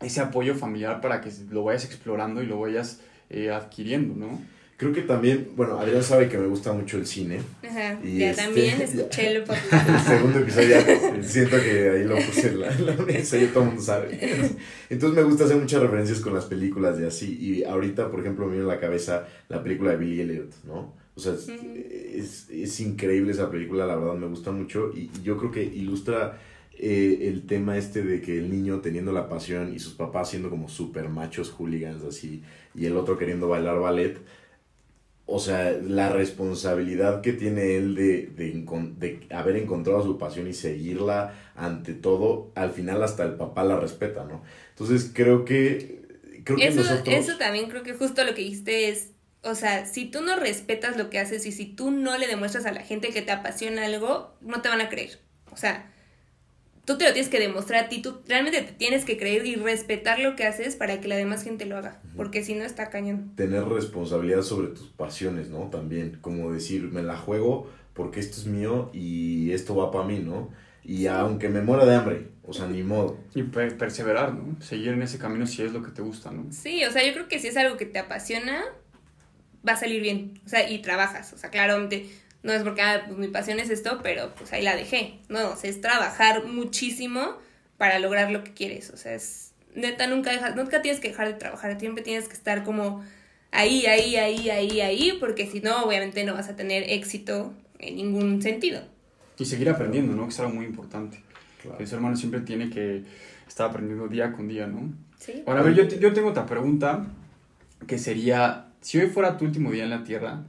[0.00, 4.40] ese apoyo familiar para que lo vayas explorando y lo vayas eh, adquiriendo, ¿no?
[4.80, 7.40] Creo que también, bueno, Adrián sabe que me gusta mucho el cine.
[7.62, 9.88] Ajá, Y ya este- también escuché el podcast.
[9.90, 13.44] El segundo episodio ya siento que ahí lo puse en la, en la mesa y
[13.48, 14.18] todo el mundo sabe.
[14.88, 17.36] Entonces me gusta hacer muchas referencias con las películas y así.
[17.38, 20.94] Y ahorita, por ejemplo, me viene a la cabeza la película de Billy Elliot, ¿no?
[21.14, 24.92] O sea, es, es, es increíble esa película, la verdad me gusta mucho.
[24.96, 26.38] Y, y yo creo que ilustra
[26.78, 30.48] eh, el tema este de que el niño teniendo la pasión y sus papás siendo
[30.48, 32.42] como super machos hooligans así,
[32.74, 34.16] y el otro queriendo bailar ballet
[35.30, 41.34] o sea, la responsabilidad que tiene él de, de, haber encontrado su pasión y seguirla
[41.54, 44.42] ante todo, al final hasta el papá la respeta, ¿no?
[44.70, 46.02] Entonces creo que,
[46.44, 47.02] creo que nosotros...
[47.06, 49.12] eso también creo que justo lo que dijiste es,
[49.42, 52.66] o sea, si tú no respetas lo que haces y si tú no le demuestras
[52.66, 55.20] a la gente que te apasiona algo, no te van a creer.
[55.52, 55.92] O sea,
[56.90, 59.54] tú te lo tienes que demostrar a ti, tú realmente te tienes que creer y
[59.54, 62.90] respetar lo que haces para que la demás gente lo haga, porque si no está
[62.90, 63.32] cañón.
[63.36, 65.68] tener responsabilidad sobre tus pasiones, ¿no?
[65.70, 70.18] También, como decir, me la juego porque esto es mío y esto va para mí,
[70.18, 70.50] ¿no?
[70.82, 73.18] Y aunque me muera de hambre, o sea, ni modo.
[73.34, 74.60] Y per- perseverar, ¿no?
[74.60, 76.46] Seguir en ese camino si es lo que te gusta, ¿no?
[76.50, 78.64] Sí, o sea, yo creo que si es algo que te apasiona,
[79.66, 80.40] va a salir bien.
[80.44, 81.32] O sea, y trabajas.
[81.32, 82.06] O sea, claramente
[82.42, 85.18] no es porque ah, pues, mi pasión es esto, pero pues ahí la dejé.
[85.28, 87.36] No, o sea, es trabajar muchísimo
[87.76, 88.90] para lograr lo que quieres.
[88.90, 91.78] O sea, es neta, nunca dejas, nunca tienes que dejar de trabajar.
[91.78, 93.04] Siempre tienes que estar como
[93.50, 97.96] ahí, ahí, ahí, ahí, ahí, porque si no, obviamente no vas a tener éxito en
[97.96, 98.82] ningún sentido.
[99.38, 100.24] Y seguir aprendiendo, ¿no?
[100.24, 101.22] Que es algo muy importante.
[101.62, 101.78] Claro.
[101.78, 103.04] El ser humano siempre tiene que
[103.46, 104.92] estar aprendiendo día con día, ¿no?
[105.18, 105.42] Sí.
[105.44, 107.06] Bueno, a ver, yo, yo tengo otra pregunta
[107.86, 110.42] que sería, si hoy fuera tu último día en la Tierra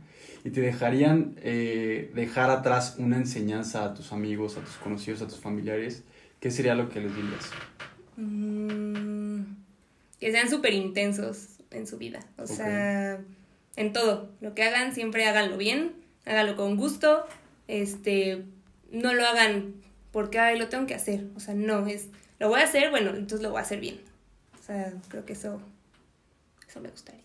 [0.44, 5.28] y te dejarían eh, dejar atrás una enseñanza a tus amigos, a tus conocidos, a
[5.28, 6.04] tus familiares,
[6.40, 7.50] ¿qué sería lo que les dirías?
[8.18, 9.42] Mm,
[10.20, 12.20] que sean súper intensos en su vida.
[12.38, 13.20] O sea,
[13.76, 14.30] en todo.
[14.42, 15.94] Lo que hagan, siempre háganlo bien,
[16.26, 17.26] háganlo con gusto.
[17.68, 18.44] Este,
[18.92, 19.76] no lo hagan
[20.12, 21.26] porque, ay, lo tengo que hacer.
[21.36, 22.08] O sea, no, es,
[22.40, 24.02] lo voy a hacer, bueno, entonces lo voy a hacer bien.
[24.60, 25.62] O sea, creo que eso,
[26.68, 27.21] eso me gustaría.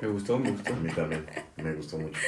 [0.00, 0.74] Me gustó, me gustó.
[0.74, 1.24] A mí también,
[1.56, 2.18] me gustó mucho.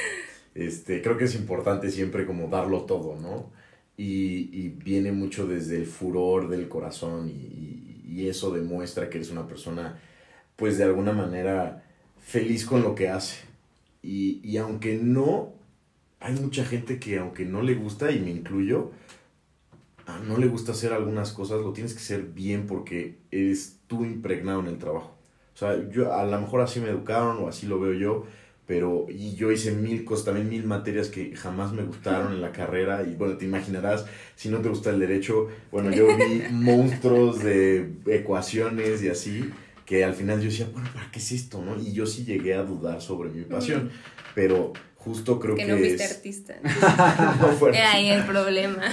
[0.55, 3.51] Este, creo que es importante siempre como darlo todo, ¿no?
[3.97, 9.17] Y, y viene mucho desde el furor del corazón y, y- y eso demuestra que
[9.17, 9.99] eres una persona,
[10.55, 11.83] pues de alguna manera,
[12.19, 13.37] feliz con lo que hace.
[14.03, 15.53] Y, aunque no,
[16.19, 18.91] hay mucha gente que aunque no le gusta, y me incluyo,
[20.05, 24.05] ah, no le gusta hacer algunas cosas, lo tienes que hacer bien porque eres tú
[24.05, 25.16] impregnado en el trabajo.
[25.57, 28.27] O sea, yo a lo mejor así me educaron o así lo veo yo,
[28.67, 32.51] pero y yo hice mil cosas, también mil materias que jamás me gustaron en la
[32.51, 34.05] carrera y bueno, te imaginarás,
[34.35, 39.49] si no te gusta el derecho, bueno, yo vi monstruos de ecuaciones y así,
[39.83, 41.59] que al final yo decía, bueno, ¿para qué es esto?
[41.65, 41.75] ¿no?
[41.81, 43.89] Y yo sí llegué a dudar sobre mi pasión,
[44.35, 46.11] pero justo creo Que que, no fuiste es...
[46.17, 46.55] artista.
[47.41, 48.83] no fue Era ahí el problema.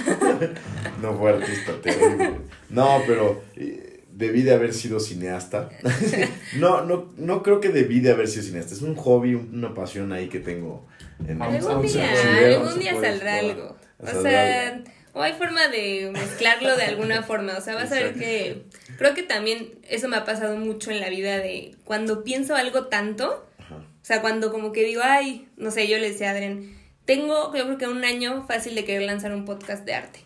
[1.01, 2.37] no fue artista, terrible.
[2.71, 5.69] No, pero eh, debí de haber sido cineasta.
[6.57, 8.73] no, no, no creo que debí de haber sido cineasta.
[8.73, 10.87] Es un hobby, una pasión ahí que tengo.
[11.27, 13.77] En, Algún día, algún día saldrá algo.
[13.99, 17.57] O Saldrá sea, o hay forma de mezclarlo de alguna forma.
[17.57, 18.63] O sea, vas a ver que.
[18.97, 22.87] Creo que también eso me ha pasado mucho en la vida de cuando pienso algo
[22.87, 23.45] tanto.
[23.59, 23.75] Ajá.
[23.75, 27.55] O sea, cuando como que digo, ay, no sé, yo le decía a Adrián, tengo
[27.55, 30.19] yo creo que un año fácil de querer lanzar un podcast de arte.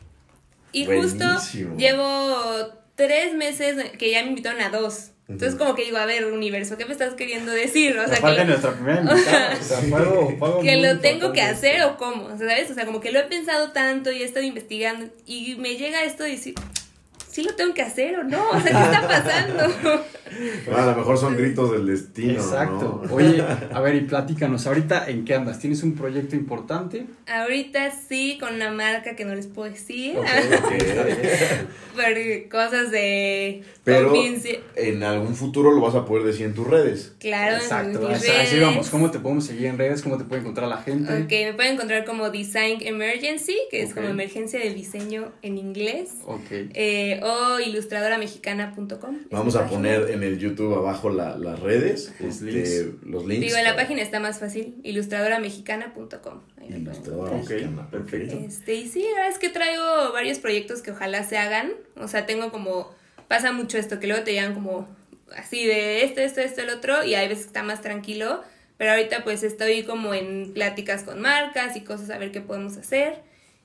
[0.72, 1.26] Y justo
[1.78, 5.12] llevo tres meses que ya me invitaron a dos.
[5.30, 7.98] Entonces como que digo, a ver, universo, ¿qué me estás queriendo decir?
[7.98, 11.00] O sea, Aparte que, nuestra primera invitada, o sea, fue algo- fue algo que lo
[11.00, 12.72] tengo que hacer o cómo, o sea, ¿sabes?
[12.72, 16.04] O sea, como que lo he pensado tanto y he estado investigando y me llega
[16.04, 16.56] esto y decir,
[17.40, 18.50] ¿sí lo tengo que hacer o no?
[18.50, 20.06] O sea, ¿qué está pasando?
[20.76, 22.34] A lo mejor son gritos del destino.
[22.34, 23.02] Exacto.
[23.08, 23.14] ¿no?
[23.16, 23.42] Oye,
[23.74, 25.58] a ver, y platícanos, ahorita en qué andas?
[25.60, 27.08] ¿Tienes un proyecto importante?
[27.28, 30.26] Ahorita sí, con una marca que no les puedo decir, Ok,
[30.66, 31.68] ok, está bien.
[31.96, 34.14] por cosas de Pero
[34.76, 37.14] en algún futuro lo vas a poder decir en tus redes.
[37.20, 38.90] Claro, en Exacto, mis así, vamos.
[38.90, 40.04] ¿Cómo te podemos seguir en redes?
[40.04, 41.12] ¿Cómo te puede encontrar la gente?
[41.12, 46.12] Ok, me pueden encontrar como Design Emergency, que es como emergencia de diseño en inglés,
[46.26, 46.42] Ok.
[46.52, 49.18] eh, o ilustradoramexicana.com.
[49.32, 49.78] Vamos a página.
[49.78, 53.04] poner en el YouTube abajo la- las redes, Los este, links.
[53.06, 53.46] los links.
[53.48, 56.42] Digo, en la página está más fácil, ilustradoramexicana.com.
[56.70, 58.36] Ilustradora mexicana, perfecto.
[58.38, 61.72] Este, y sí, la verdad es que traigo varios proyectos que ojalá se hagan.
[61.98, 62.94] O sea, tengo como,
[63.28, 64.88] pasa mucho esto, que luego te llegan como
[65.36, 68.42] así de esto, esto, esto, el otro, y hay veces que está más tranquilo.
[68.78, 72.78] Pero ahorita pues estoy como en pláticas con marcas y cosas a ver qué podemos
[72.78, 73.22] hacer.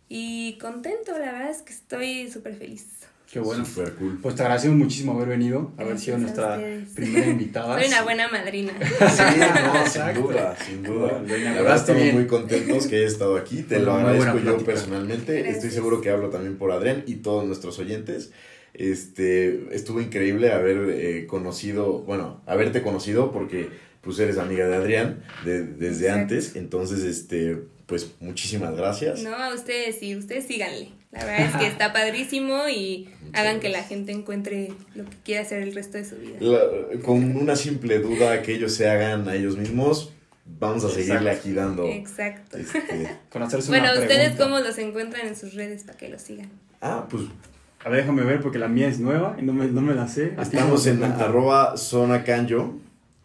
[0.09, 3.04] Y contento, la verdad es que estoy súper feliz.
[3.35, 3.65] Qué bueno.
[3.65, 4.19] Súper cool.
[4.23, 7.79] Pues te agradecemos muchísimo haber venido, haber sido Gracias nuestra primera invitada.
[7.79, 8.73] Soy una buena madrina.
[8.81, 11.13] Sí, no, sin duda, sin duda.
[11.13, 12.15] La verdad inauguraste estamos bien.
[12.15, 13.63] muy contentos que hayas estado aquí.
[13.63, 15.51] Te Fue lo agradezco yo personalmente.
[15.51, 18.31] Estoy seguro que hablo también por Adrián y todos nuestros oyentes.
[18.73, 23.69] Este, estuvo increíble haber eh, conocido, bueno, haberte conocido porque
[24.01, 26.21] pues eres amiga de Adrián de- desde Exacto.
[26.23, 26.57] antes.
[26.57, 29.23] Entonces, este, pues muchísimas gracias.
[29.23, 30.91] No, a ustedes sí, ustedes síganle.
[31.15, 35.17] La verdad es que está padrísimo y Muchas hagan que la gente encuentre lo que
[35.25, 36.37] quiera hacer el resto de su vida.
[36.41, 40.13] La- con una simple duda que ellos se hagan a ellos mismos,
[40.47, 41.41] vamos a seguirle Exacto.
[41.41, 41.89] aquí dando.
[41.89, 42.59] Exacto.
[42.59, 44.45] Este, Conocerse Bueno, una ¿ustedes pregunta.
[44.45, 46.51] cómo los encuentran en sus redes para que los sigan?
[46.83, 47.23] ah, pues
[47.85, 50.07] A ver, déjame ver porque la mía es nueva y no me, no me la
[50.09, 50.35] sé.
[50.37, 52.75] ¿A ti cómo Estamos en arroba zona canyo.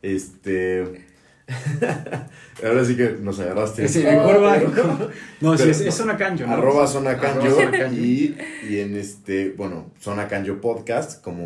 [0.01, 1.08] Este.
[2.63, 3.87] Ahora sí que nos agarraste.
[3.87, 4.57] Sí, en curva.
[5.41, 6.53] No, sí, es, zona cancho, ¿no?
[6.53, 7.55] Arroba zona Canyo.
[7.93, 8.35] Y,
[8.69, 11.43] y en este, bueno, zona canyo podcast, como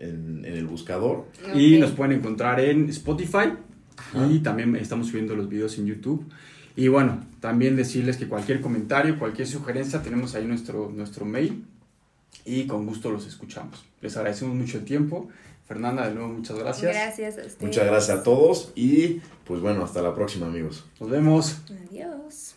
[0.00, 1.26] en, en el buscador.
[1.54, 3.52] Y nos pueden encontrar en Spotify
[4.30, 6.24] y también estamos subiendo los videos en YouTube.
[6.76, 11.64] Y bueno, también decirles que cualquier comentario, cualquier sugerencia, tenemos ahí nuestro, nuestro mail
[12.44, 13.84] y con gusto los escuchamos.
[14.00, 15.28] Les agradecemos mucho el tiempo.
[15.66, 16.92] Fernanda, de nuevo, muchas gracias.
[16.92, 17.62] Gracias a ustedes.
[17.62, 20.84] Muchas gracias a todos y pues bueno, hasta la próxima amigos.
[21.00, 21.58] Nos vemos.
[21.88, 22.53] Adiós.